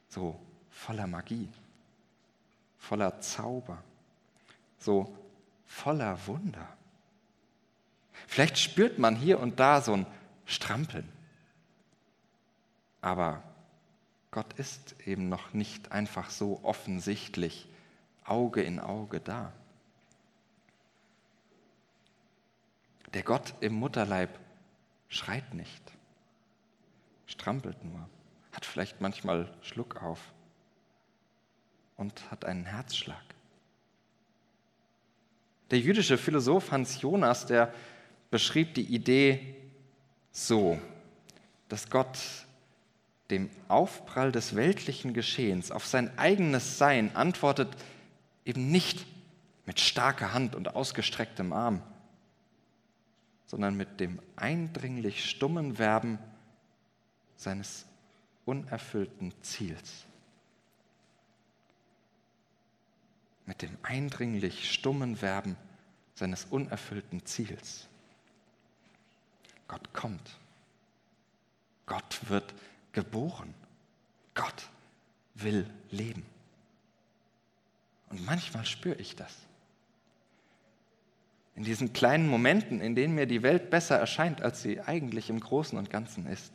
so 0.09 0.39
voller 0.71 1.07
Magie, 1.07 1.49
voller 2.79 3.21
Zauber, 3.21 3.83
so 4.79 5.13
voller 5.67 6.17
Wunder. 6.27 6.69
Vielleicht 8.29 8.59
spürt 8.59 8.99
man 8.99 9.17
hier 9.17 9.41
und 9.41 9.59
da 9.59 9.81
so 9.81 9.95
ein 9.95 10.07
Strampeln. 10.47 11.09
Aber 13.01 13.43
Gott 14.35 14.55
ist 14.55 14.97
eben 15.07 15.29
noch 15.29 15.53
nicht 15.53 15.93
einfach 15.93 16.29
so 16.29 16.59
offensichtlich 16.65 17.69
Auge 18.25 18.63
in 18.63 18.81
Auge 18.81 19.21
da. 19.21 19.53
Der 23.13 23.23
Gott 23.23 23.55
im 23.61 23.75
Mutterleib 23.75 24.37
schreit 25.07 25.55
nicht, 25.55 25.85
strampelt 27.27 27.85
nur 27.85 28.09
hat 28.51 28.65
vielleicht 28.67 29.01
manchmal 29.01 29.55
Schluck 29.63 30.03
auf 30.03 30.33
und 31.97 32.29
hat 32.33 32.45
einen 32.45 32.65
Herzschlag. 32.65 33.23
Der 35.71 35.79
jüdische 35.79 36.19
Philosoph 36.19 36.73
Hans 36.73 37.01
Jonas, 37.01 37.47
der 37.47 37.73
beschrieb 38.33 38.75
die 38.75 38.93
Idee 38.97 39.55
so, 40.33 40.81
dass 41.69 41.89
Gott 41.89 42.19
dem 43.31 43.51
Aufprall 43.69 44.33
des 44.33 44.55
weltlichen 44.55 45.15
Geschehens 45.15 45.71
auf 45.71 45.87
sein 45.87 46.17
eigenes 46.19 46.79
Sein 46.79 47.15
antwortet 47.17 47.75
eben 48.45 48.71
nicht 48.71 49.07
mit 49.67 49.81
starker 49.81 50.35
Hand 50.35 50.55
und 50.55 50.75
ausgestrecktem 50.75 51.53
Arm, 51.53 51.83
sondern 53.47 53.77
mit 53.77 54.01
dem 54.01 54.21
eindringlich 54.37 55.29
stummen 55.29 55.79
Werben 55.79 56.19
seines 57.37 57.87
unerfüllten 58.45 59.33
Ziels. 59.43 60.05
Mit 63.47 63.63
dem 63.63 63.77
eindringlich 63.83 64.71
stummen 64.71 65.21
Werben 65.23 65.57
seines 66.15 66.45
unerfüllten 66.45 67.25
Ziels. 67.25 67.89
Gott 69.69 69.93
kommt. 69.93 70.39
Gott 71.87 72.21
wird 72.29 72.55
geboren. 72.95 73.53
Gott 74.35 74.69
will 75.35 75.69
leben. 75.91 76.25
Und 78.09 78.25
manchmal 78.25 78.65
spüre 78.65 78.97
ich 78.97 79.15
das. 79.15 79.37
In 81.55 81.63
diesen 81.63 81.93
kleinen 81.93 82.29
Momenten, 82.29 82.81
in 82.81 82.95
denen 82.95 83.15
mir 83.15 83.27
die 83.27 83.43
Welt 83.43 83.71
besser 83.71 83.99
erscheint, 83.99 84.43
als 84.43 84.63
sie 84.63 84.81
eigentlich 84.81 85.31
im 85.31 85.39
Großen 85.39 85.77
und 85.79 85.91
Ganzen 85.91 86.27
ist 86.27 86.53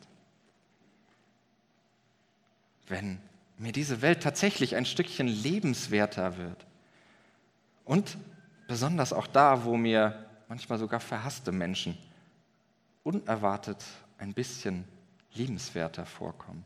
wenn 2.90 3.18
mir 3.56 3.72
diese 3.72 4.02
Welt 4.02 4.22
tatsächlich 4.22 4.76
ein 4.76 4.84
Stückchen 4.84 5.28
lebenswerter 5.28 6.36
wird. 6.36 6.66
Und 7.84 8.18
besonders 8.66 9.12
auch 9.12 9.26
da, 9.26 9.64
wo 9.64 9.76
mir 9.76 10.26
manchmal 10.48 10.78
sogar 10.78 11.00
verhasste 11.00 11.52
Menschen 11.52 11.96
unerwartet 13.02 13.82
ein 14.18 14.34
bisschen 14.34 14.84
liebenswerter 15.34 16.06
vorkommen. 16.06 16.64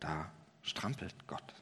Da 0.00 0.30
strampelt 0.62 1.14
Gott. 1.26 1.54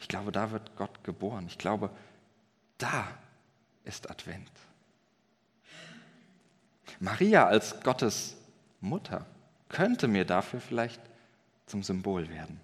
Ich 0.00 0.08
glaube, 0.08 0.32
da 0.32 0.50
wird 0.50 0.76
Gott 0.76 1.04
geboren. 1.04 1.46
Ich 1.46 1.58
glaube, 1.58 1.90
da 2.78 3.06
ist 3.84 4.10
Advent. 4.10 4.50
Maria 7.00 7.46
als 7.46 7.80
Gottes 7.82 8.36
Mutter 8.80 9.26
könnte 9.68 10.08
mir 10.08 10.24
dafür 10.24 10.60
vielleicht 10.60 11.00
zum 11.66 11.82
Symbol 11.82 12.28
werden. 12.28 12.60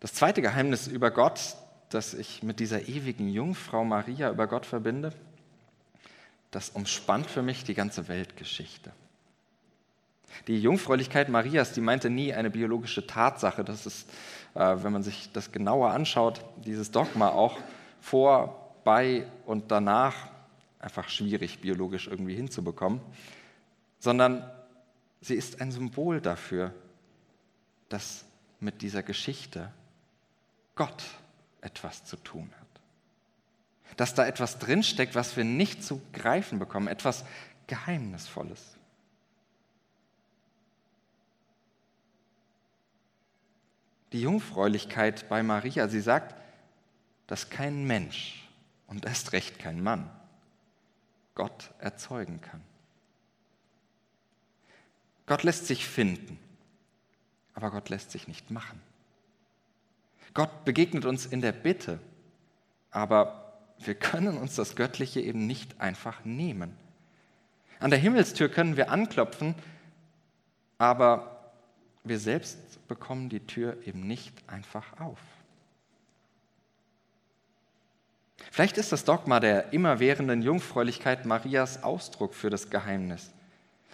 Das 0.00 0.14
zweite 0.14 0.40
Geheimnis 0.40 0.86
über 0.86 1.10
Gott, 1.10 1.56
das 1.90 2.14
ich 2.14 2.42
mit 2.42 2.60
dieser 2.60 2.88
ewigen 2.88 3.28
Jungfrau 3.28 3.84
Maria 3.84 4.30
über 4.30 4.46
Gott 4.46 4.64
verbinde, 4.64 5.12
das 6.50 6.70
umspannt 6.70 7.26
für 7.26 7.42
mich 7.42 7.64
die 7.64 7.74
ganze 7.74 8.08
Weltgeschichte. 8.08 8.92
Die 10.46 10.60
Jungfräulichkeit 10.60 11.28
Marias, 11.28 11.72
die 11.72 11.80
meinte 11.80 12.08
nie 12.08 12.32
eine 12.32 12.50
biologische 12.50 13.06
Tatsache. 13.06 13.64
Das 13.64 13.86
ist, 13.86 14.08
äh, 14.54 14.76
wenn 14.82 14.92
man 14.92 15.02
sich 15.02 15.30
das 15.32 15.52
genauer 15.52 15.90
anschaut, 15.90 16.44
dieses 16.64 16.90
Dogma 16.90 17.28
auch 17.28 17.58
vor, 18.00 18.56
bei 18.84 19.26
und 19.44 19.70
danach 19.70 20.14
einfach 20.78 21.10
schwierig 21.10 21.60
biologisch 21.60 22.06
irgendwie 22.06 22.34
hinzubekommen 22.34 23.00
sondern 24.00 24.50
sie 25.20 25.34
ist 25.34 25.60
ein 25.60 25.70
Symbol 25.70 26.20
dafür, 26.20 26.74
dass 27.88 28.24
mit 28.58 28.82
dieser 28.82 29.02
Geschichte 29.02 29.70
Gott 30.74 31.04
etwas 31.60 32.04
zu 32.04 32.16
tun 32.16 32.50
hat. 32.58 32.59
Dass 33.96 34.14
da 34.14 34.26
etwas 34.26 34.58
drinsteckt, 34.58 35.14
was 35.14 35.36
wir 35.36 35.44
nicht 35.44 35.84
zu 35.84 36.00
greifen 36.12 36.58
bekommen, 36.58 36.88
etwas 36.88 37.24
Geheimnisvolles. 37.66 38.76
Die 44.12 44.22
Jungfräulichkeit 44.22 45.28
bei 45.28 45.42
Maria, 45.42 45.88
sie 45.88 46.00
sagt, 46.00 46.34
dass 47.26 47.48
kein 47.48 47.84
Mensch 47.84 48.48
und 48.88 49.04
erst 49.04 49.32
recht 49.32 49.58
kein 49.60 49.80
Mann 49.80 50.10
Gott 51.34 51.70
erzeugen 51.78 52.40
kann. 52.40 52.60
Gott 55.26 55.44
lässt 55.44 55.66
sich 55.68 55.86
finden, 55.86 56.40
aber 57.54 57.70
Gott 57.70 57.88
lässt 57.88 58.10
sich 58.10 58.26
nicht 58.26 58.50
machen. 58.50 58.82
Gott 60.34 60.64
begegnet 60.64 61.04
uns 61.04 61.24
in 61.24 61.40
der 61.40 61.52
Bitte, 61.52 62.00
aber 62.90 63.49
wir 63.86 63.94
können 63.94 64.36
uns 64.36 64.56
das 64.56 64.76
Göttliche 64.76 65.20
eben 65.20 65.46
nicht 65.46 65.80
einfach 65.80 66.24
nehmen. 66.24 66.76
An 67.78 67.90
der 67.90 67.98
Himmelstür 67.98 68.48
können 68.48 68.76
wir 68.76 68.90
anklopfen, 68.90 69.54
aber 70.78 71.52
wir 72.04 72.18
selbst 72.18 72.86
bekommen 72.88 73.28
die 73.28 73.40
Tür 73.40 73.76
eben 73.86 74.06
nicht 74.06 74.34
einfach 74.48 75.00
auf. 75.00 75.18
Vielleicht 78.50 78.78
ist 78.78 78.92
das 78.92 79.04
Dogma 79.04 79.38
der 79.38 79.72
immerwährenden 79.72 80.42
Jungfräulichkeit 80.42 81.24
Marias 81.24 81.82
Ausdruck 81.82 82.34
für 82.34 82.50
das 82.50 82.70
Geheimnis. 82.70 83.30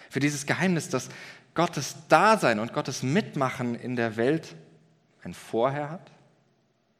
Für 0.08 0.20
dieses 0.20 0.46
Geheimnis, 0.46 0.88
dass 0.88 1.08
Gottes 1.54 1.96
Dasein 2.08 2.58
und 2.58 2.72
Gottes 2.72 3.02
Mitmachen 3.02 3.74
in 3.74 3.96
der 3.96 4.16
Welt 4.16 4.54
ein 5.22 5.34
Vorher 5.34 5.90
hat 5.90 6.10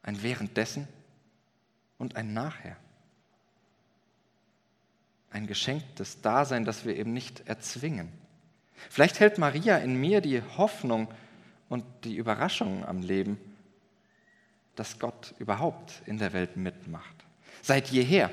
ein 0.06 0.22
Währenddessen 0.22 0.88
und 1.98 2.16
ein 2.16 2.32
Nachher. 2.32 2.76
Ein 5.30 5.46
geschenktes 5.46 6.20
Dasein, 6.20 6.64
das 6.64 6.84
wir 6.84 6.96
eben 6.96 7.12
nicht 7.12 7.48
erzwingen. 7.48 8.12
Vielleicht 8.90 9.20
hält 9.20 9.38
Maria 9.38 9.78
in 9.78 10.00
mir 10.00 10.20
die 10.20 10.42
Hoffnung 10.56 11.08
und 11.68 11.84
die 12.04 12.16
Überraschung 12.16 12.84
am 12.84 13.00
Leben, 13.00 13.38
dass 14.76 14.98
Gott 14.98 15.34
überhaupt 15.38 16.02
in 16.06 16.18
der 16.18 16.32
Welt 16.32 16.56
mitmacht. 16.56 17.14
Seit 17.62 17.88
jeher 17.88 18.30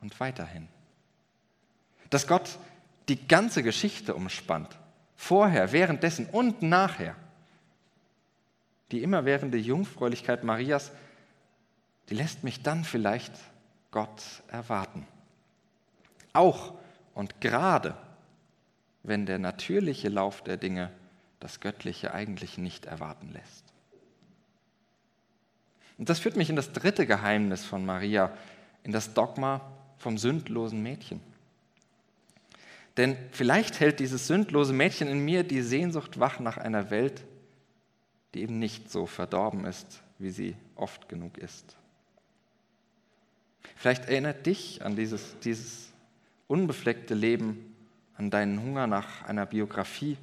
und 0.00 0.18
weiterhin. 0.20 0.68
Dass 2.10 2.26
Gott 2.26 2.58
die 3.08 3.26
ganze 3.26 3.62
Geschichte 3.62 4.14
umspannt. 4.14 4.76
Vorher, 5.16 5.72
währenddessen 5.72 6.26
und 6.26 6.62
nachher. 6.62 7.16
Die 8.92 9.02
immerwährende 9.02 9.58
Jungfräulichkeit 9.58 10.44
Marias, 10.44 10.92
die 12.08 12.14
lässt 12.14 12.44
mich 12.44 12.62
dann 12.62 12.84
vielleicht 12.84 13.32
Gott 13.90 14.22
erwarten. 14.48 15.06
Auch 16.32 16.74
und 17.14 17.40
gerade, 17.40 17.96
wenn 19.02 19.26
der 19.26 19.38
natürliche 19.38 20.08
Lauf 20.08 20.42
der 20.42 20.56
Dinge 20.56 20.90
das 21.40 21.60
Göttliche 21.60 22.12
eigentlich 22.12 22.58
nicht 22.58 22.86
erwarten 22.86 23.30
lässt. 23.32 23.64
Und 25.98 26.08
das 26.10 26.18
führt 26.18 26.36
mich 26.36 26.50
in 26.50 26.56
das 26.56 26.72
dritte 26.72 27.06
Geheimnis 27.06 27.64
von 27.64 27.86
Maria, 27.86 28.32
in 28.82 28.92
das 28.92 29.14
Dogma 29.14 29.60
vom 29.98 30.18
sündlosen 30.18 30.82
Mädchen. 30.82 31.20
Denn 32.96 33.16
vielleicht 33.30 33.80
hält 33.80 34.00
dieses 34.00 34.26
sündlose 34.26 34.72
Mädchen 34.72 35.08
in 35.08 35.24
mir 35.24 35.42
die 35.42 35.62
Sehnsucht 35.62 36.18
wach 36.18 36.40
nach 36.40 36.56
einer 36.56 36.90
Welt, 36.90 37.24
die 38.34 38.42
eben 38.42 38.58
nicht 38.58 38.90
so 38.90 39.06
verdorben 39.06 39.64
ist, 39.64 40.02
wie 40.18 40.30
sie 40.30 40.56
oft 40.74 41.08
genug 41.08 41.38
ist. 41.38 41.76
Vielleicht 43.74 44.06
erinnert 44.06 44.46
dich 44.46 44.84
an 44.84 44.96
dieses, 44.96 45.38
dieses 45.40 45.92
unbefleckte 46.46 47.14
Leben, 47.14 47.74
an 48.16 48.30
deinen 48.30 48.62
Hunger 48.62 48.86
nach 48.86 49.24
einer 49.24 49.46
Biografie, 49.46 50.16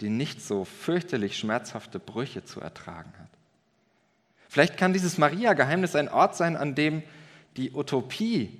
die 0.00 0.08
nicht 0.08 0.40
so 0.42 0.64
fürchterlich 0.64 1.38
schmerzhafte 1.38 1.98
Brüche 1.98 2.44
zu 2.44 2.60
ertragen 2.60 3.12
hat. 3.18 3.28
Vielleicht 4.48 4.76
kann 4.76 4.92
dieses 4.92 5.18
Maria-Geheimnis 5.18 5.96
ein 5.96 6.08
Ort 6.08 6.36
sein, 6.36 6.56
an 6.56 6.74
dem 6.74 7.02
die 7.56 7.72
Utopie 7.72 8.58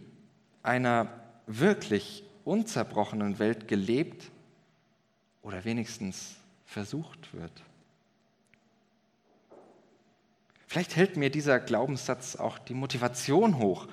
einer 0.63 1.09
wirklich 1.47 2.25
unzerbrochenen 2.45 3.39
Welt 3.39 3.69
gelebt 3.69 4.31
oder 5.43 5.65
wenigstens 5.65 6.37
versucht 6.65 7.33
wird. 7.35 7.53
Vielleicht 10.75 10.97
hält 10.97 11.17
mir 11.17 11.31
dieser 11.31 11.61
Glaubenssatz 11.61 12.35
auch 12.35 12.59
die 12.59 12.75
Motivation 12.75 13.59
hoch, 13.59 13.87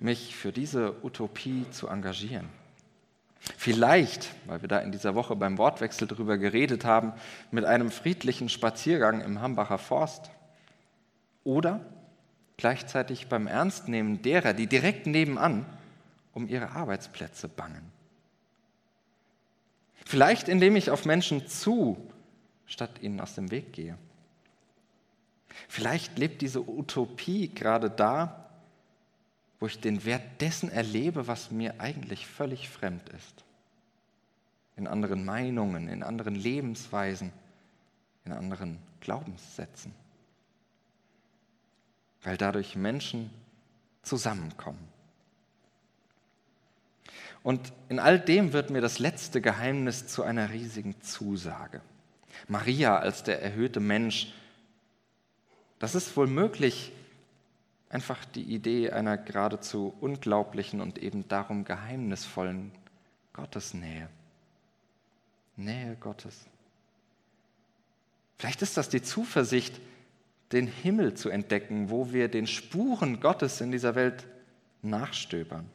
mich 0.00 0.34
für 0.34 0.50
diese 0.50 1.04
Utopie 1.04 1.66
zu 1.70 1.88
engagieren. 1.88 2.48
Vielleicht, 3.38 4.30
weil 4.46 4.62
wir 4.62 4.68
da 4.70 4.78
in 4.78 4.92
dieser 4.92 5.14
Woche 5.14 5.36
beim 5.36 5.58
Wortwechsel 5.58 6.08
darüber 6.08 6.38
geredet 6.38 6.86
haben, 6.86 7.12
mit 7.50 7.66
einem 7.66 7.90
friedlichen 7.90 8.48
Spaziergang 8.48 9.20
im 9.20 9.42
Hambacher 9.42 9.76
Forst. 9.76 10.30
Oder 11.44 11.84
gleichzeitig 12.56 13.26
beim 13.26 13.46
Ernstnehmen 13.46 14.22
derer, 14.22 14.54
die 14.54 14.68
direkt 14.68 15.06
nebenan 15.06 15.66
um 16.32 16.48
ihre 16.48 16.70
Arbeitsplätze 16.70 17.46
bangen. 17.46 17.92
Vielleicht 20.06 20.48
indem 20.48 20.76
ich 20.76 20.90
auf 20.90 21.04
Menschen 21.04 21.46
zu, 21.46 21.98
statt 22.64 23.02
ihnen 23.02 23.20
aus 23.20 23.34
dem 23.34 23.50
Weg 23.50 23.74
gehe. 23.74 23.98
Vielleicht 25.66 26.18
lebt 26.18 26.42
diese 26.42 26.68
Utopie 26.68 27.48
gerade 27.48 27.90
da, 27.90 28.48
wo 29.58 29.66
ich 29.66 29.80
den 29.80 30.04
Wert 30.04 30.40
dessen 30.40 30.70
erlebe, 30.70 31.26
was 31.26 31.50
mir 31.50 31.80
eigentlich 31.80 32.26
völlig 32.26 32.68
fremd 32.68 33.08
ist. 33.08 33.44
In 34.76 34.86
anderen 34.86 35.24
Meinungen, 35.24 35.88
in 35.88 36.04
anderen 36.04 36.36
Lebensweisen, 36.36 37.32
in 38.24 38.32
anderen 38.32 38.78
Glaubenssätzen. 39.00 39.92
Weil 42.22 42.36
dadurch 42.36 42.76
Menschen 42.76 43.30
zusammenkommen. 44.02 44.86
Und 47.42 47.72
in 47.88 47.98
all 47.98 48.20
dem 48.20 48.52
wird 48.52 48.70
mir 48.70 48.80
das 48.80 48.98
letzte 48.98 49.40
Geheimnis 49.40 50.06
zu 50.06 50.22
einer 50.22 50.50
riesigen 50.50 51.00
Zusage. 51.00 51.80
Maria 52.46 52.98
als 52.98 53.22
der 53.22 53.42
erhöhte 53.42 53.80
Mensch 53.80 54.32
das 55.78 55.94
ist 55.94 56.16
wohl 56.16 56.26
möglich, 56.26 56.92
einfach 57.88 58.24
die 58.24 58.42
Idee 58.42 58.90
einer 58.90 59.16
geradezu 59.16 59.94
unglaublichen 60.00 60.80
und 60.80 60.98
eben 60.98 61.26
darum 61.28 61.64
geheimnisvollen 61.64 62.72
Gottesnähe. 63.32 64.08
Nähe 65.56 65.96
Gottes. 66.00 66.46
Vielleicht 68.38 68.62
ist 68.62 68.76
das 68.76 68.88
die 68.88 69.02
Zuversicht, 69.02 69.80
den 70.52 70.66
Himmel 70.66 71.14
zu 71.14 71.28
entdecken, 71.28 71.90
wo 71.90 72.12
wir 72.12 72.28
den 72.28 72.46
Spuren 72.46 73.20
Gottes 73.20 73.60
in 73.60 73.72
dieser 73.72 73.94
Welt 73.94 74.26
nachstöbern. 74.82 75.68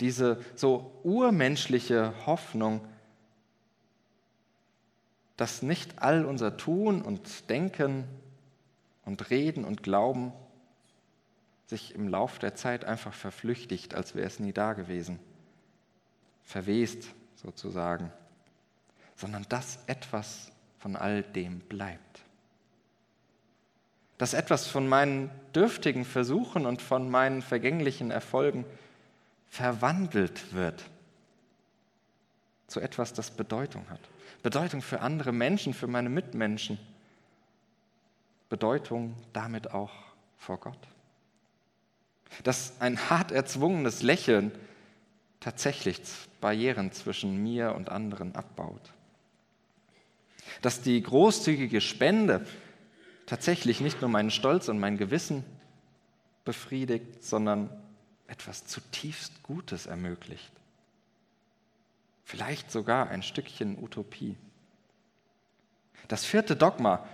Diese 0.00 0.42
so 0.56 0.92
urmenschliche 1.04 2.12
Hoffnung, 2.26 2.80
dass 5.36 5.62
nicht 5.62 6.00
all 6.00 6.24
unser 6.24 6.56
Tun 6.56 7.02
und 7.02 7.50
Denken 7.50 8.04
und 9.04 9.30
Reden 9.30 9.64
und 9.64 9.82
Glauben 9.82 10.32
sich 11.66 11.94
im 11.94 12.08
Lauf 12.08 12.38
der 12.38 12.54
Zeit 12.54 12.84
einfach 12.84 13.14
verflüchtigt, 13.14 13.94
als 13.94 14.14
wäre 14.14 14.26
es 14.26 14.38
nie 14.38 14.52
da 14.52 14.74
gewesen, 14.74 15.18
verwest 16.44 17.08
sozusagen, 17.36 18.12
sondern 19.16 19.46
dass 19.48 19.78
etwas 19.86 20.52
von 20.78 20.96
all 20.96 21.22
dem 21.22 21.60
bleibt. 21.60 22.20
Dass 24.18 24.34
etwas 24.34 24.68
von 24.68 24.86
meinen 24.86 25.30
dürftigen 25.54 26.04
Versuchen 26.04 26.66
und 26.66 26.80
von 26.80 27.10
meinen 27.10 27.42
vergänglichen 27.42 28.10
Erfolgen 28.10 28.64
verwandelt 29.48 30.52
wird 30.52 30.84
zu 32.66 32.80
etwas, 32.80 33.12
das 33.12 33.30
Bedeutung 33.30 33.88
hat. 33.90 34.00
Bedeutung 34.44 34.82
für 34.82 35.00
andere 35.00 35.32
Menschen, 35.32 35.72
für 35.72 35.86
meine 35.86 36.10
Mitmenschen. 36.10 36.78
Bedeutung 38.50 39.16
damit 39.32 39.72
auch 39.72 39.90
vor 40.36 40.60
Gott. 40.60 40.78
Dass 42.42 42.78
ein 42.78 43.08
hart 43.08 43.32
erzwungenes 43.32 44.02
Lächeln 44.02 44.52
tatsächlich 45.40 45.98
Barrieren 46.42 46.92
zwischen 46.92 47.42
mir 47.42 47.74
und 47.74 47.88
anderen 47.88 48.36
abbaut. 48.36 48.92
Dass 50.60 50.82
die 50.82 51.02
großzügige 51.02 51.80
Spende 51.80 52.46
tatsächlich 53.24 53.80
nicht 53.80 54.02
nur 54.02 54.10
meinen 54.10 54.30
Stolz 54.30 54.68
und 54.68 54.78
mein 54.78 54.98
Gewissen 54.98 55.42
befriedigt, 56.44 57.24
sondern 57.24 57.70
etwas 58.26 58.66
zutiefst 58.66 59.42
Gutes 59.42 59.86
ermöglicht 59.86 60.52
vielleicht 62.24 62.70
sogar 62.70 63.08
ein 63.08 63.22
Stückchen 63.22 63.78
Utopie. 63.82 64.36
Das 66.08 66.24
vierte 66.24 66.56
Dogma, 66.56 67.06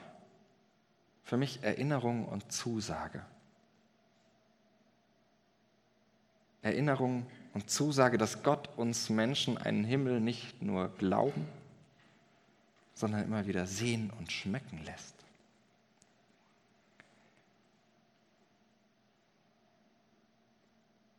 für 1.25 1.37
mich 1.37 1.62
Erinnerung 1.62 2.27
und 2.27 2.51
Zusage. 2.51 3.25
Erinnerung 6.62 7.27
und 7.55 7.70
Zusage, 7.70 8.18
dass 8.18 8.42
Gott 8.42 8.68
uns 8.77 9.09
Menschen 9.09 9.57
einen 9.59 9.85
Himmel 9.85 10.20
nicht 10.20 10.61
nur 10.62 10.88
glauben, 10.96 11.46
sondern 12.94 13.25
immer 13.25 13.46
wieder 13.46 13.66
sehen 13.66 14.12
und 14.18 14.31
schmecken 14.31 14.83
lässt. 14.85 15.14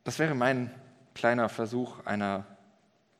Das 0.04 0.18
wäre 0.18 0.34
mein 0.34 0.72
kleiner 1.14 1.48
Versuch 1.48 2.04
einer 2.06 2.44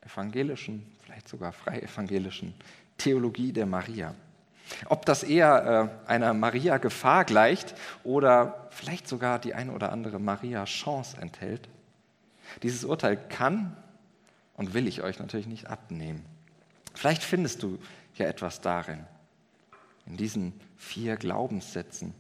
evangelischen, 0.05 0.87
vielleicht 1.05 1.29
sogar 1.29 1.53
frei 1.53 1.81
evangelischen 1.81 2.55
Theologie 2.99 3.53
der 3.53 3.67
Maria. 3.67 4.15
Ob 4.87 5.05
das 5.07 5.23
eher 5.23 6.01
äh, 6.07 6.11
einer 6.11 6.35
Maria-Gefahr 6.35 7.25
gleicht 7.25 7.75
oder 8.05 8.69
vielleicht 8.71 9.09
sogar 9.09 9.39
die 9.39 9.55
eine 9.55 9.73
oder 9.73 9.93
andere 9.93 10.19
Maria-Chance 10.19 11.19
enthält, 11.21 11.69
dieses 12.63 12.85
Urteil 12.85 13.17
kann 13.17 13.77
und 14.55 14.75
will 14.75 14.87
ich 14.87 15.03
euch 15.03 15.19
natürlich 15.19 15.47
nicht 15.47 15.67
abnehmen. 15.67 16.25
Vielleicht 16.95 17.23
findest 17.23 17.63
du 17.63 17.79
ja 18.17 18.27
etwas 18.27 18.61
darin, 18.61 19.05
in 20.07 20.17
diesen 20.17 20.53
vier 20.77 21.17
Glaubenssätzen, 21.17 22.15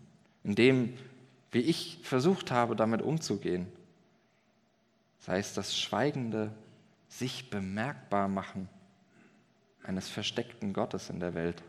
in 0.45 0.55
dem, 0.55 0.97
wie 1.51 1.61
ich 1.61 2.01
versucht 2.03 2.51
habe, 2.51 2.77
damit 2.77 3.03
umzugehen, 3.03 3.66
sei 5.21 5.38
es 5.38 5.55
das 5.55 5.79
schweigende 5.79 6.53
sich 7.18 7.51
bemerkbar 7.51 8.29
machen 8.29 8.68
eines 9.83 10.09
versteckten 10.09 10.72
Gottes 10.72 11.11
in 11.11 11.20
der 11.20 11.35
Welt, 11.35 11.62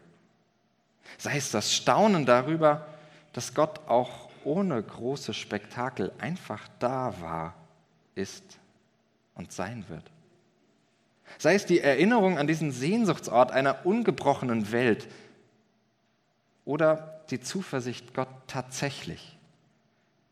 sei 1.17 1.37
es 1.37 1.51
das 1.51 1.73
Staunen 1.73 2.25
darüber, 2.25 2.87
dass 3.33 3.53
Gott 3.53 3.79
auch 3.87 4.29
ohne 4.45 4.81
große 4.81 5.33
Spektakel 5.33 6.11
einfach 6.19 6.67
da 6.79 7.19
war, 7.21 7.55
ist 8.15 8.59
und 9.35 9.51
sein 9.51 9.85
wird. 9.89 10.09
Sei 11.39 11.55
es 11.55 11.65
die 11.65 11.79
Erinnerung 11.79 12.37
an 12.37 12.47
diesen 12.47 12.71
Sehnsuchtsort 12.71 13.51
einer 13.51 13.85
ungebrochenen 13.85 14.71
Welt 14.71 15.07
oder 16.65 17.21
die 17.31 17.39
Zuversicht, 17.39 18.13
Gott 18.13 18.29
tatsächlich 18.47 19.37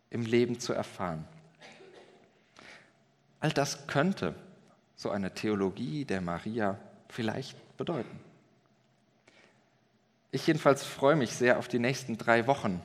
im 0.09 0.25
Leben 0.25 0.59
zu 0.59 0.73
erfahren. 0.73 1.25
All 3.39 3.51
das 3.51 3.87
könnte 3.87 4.35
so 5.01 5.09
eine 5.09 5.33
Theologie 5.33 6.05
der 6.05 6.21
Maria 6.21 6.77
vielleicht 7.09 7.57
bedeuten. 7.75 8.19
Ich 10.29 10.45
jedenfalls 10.45 10.83
freue 10.83 11.15
mich 11.15 11.31
sehr 11.31 11.57
auf 11.57 11.67
die 11.67 11.79
nächsten 11.79 12.19
drei 12.19 12.45
Wochen 12.45 12.79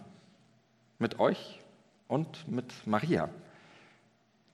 mit 0.98 1.18
euch 1.20 1.60
und 2.08 2.48
mit 2.48 2.86
Maria. 2.86 3.28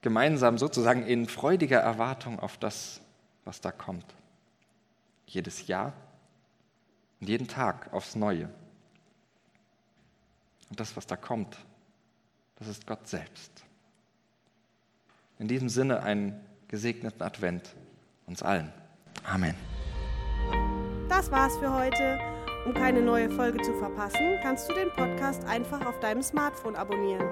Gemeinsam 0.01 0.57
sozusagen 0.57 1.05
in 1.05 1.25
freudiger 1.25 1.79
Erwartung 1.79 2.37
auf 2.37 2.57
das, 2.57 2.99
was 3.45 3.61
da 3.61 3.71
kommt. 3.71 4.13
Jedes 5.25 5.65
Jahr 5.67 5.93
und 7.21 7.29
jeden 7.29 7.47
Tag 7.47 7.93
aufs 7.93 8.17
Neue. 8.17 8.49
Und 10.69 10.81
das, 10.81 10.97
was 10.97 11.07
da 11.07 11.15
kommt, 11.15 11.57
das 12.57 12.67
ist 12.67 12.85
Gott 12.85 13.07
selbst. 13.07 13.63
In 15.39 15.47
diesem 15.47 15.69
Sinne 15.69 16.03
einen 16.03 16.43
gesegneten 16.73 17.21
Advent 17.21 17.75
uns 18.25 18.41
allen. 18.41 18.73
Amen. 19.31 19.53
Das 21.07 21.29
war's 21.29 21.55
für 21.57 21.71
heute. 21.71 22.17
Um 22.65 22.73
keine 22.73 22.99
neue 22.99 23.29
Folge 23.29 23.61
zu 23.61 23.75
verpassen, 23.75 24.39
kannst 24.41 24.67
du 24.67 24.73
den 24.73 24.89
Podcast 24.89 25.45
einfach 25.45 25.85
auf 25.85 25.99
deinem 25.99 26.23
Smartphone 26.23 26.75
abonnieren. 26.75 27.27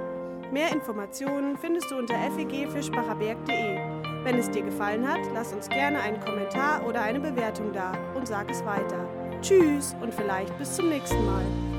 Mehr 0.54 0.72
Informationen 0.72 1.58
findest 1.58 1.90
du 1.90 1.98
unter 1.98 2.14
fegfischbacherberg.de. 2.14 3.78
Wenn 4.24 4.38
es 4.38 4.52
dir 4.52 4.62
gefallen 4.62 5.08
hat, 5.08 5.22
lass 5.34 5.54
uns 5.54 5.68
gerne 5.70 6.00
einen 6.02 6.20
Kommentar 6.20 6.86
oder 6.86 7.02
eine 7.02 7.20
Bewertung 7.20 7.74
da 7.74 7.94
und 8.14 8.28
sag 8.28 8.52
es 8.52 8.64
weiter. 8.64 9.08
Tschüss 9.42 9.96
und 10.02 10.14
vielleicht 10.14 10.56
bis 10.60 10.76
zum 10.76 10.90
nächsten 10.90 11.26
Mal. 11.26 11.71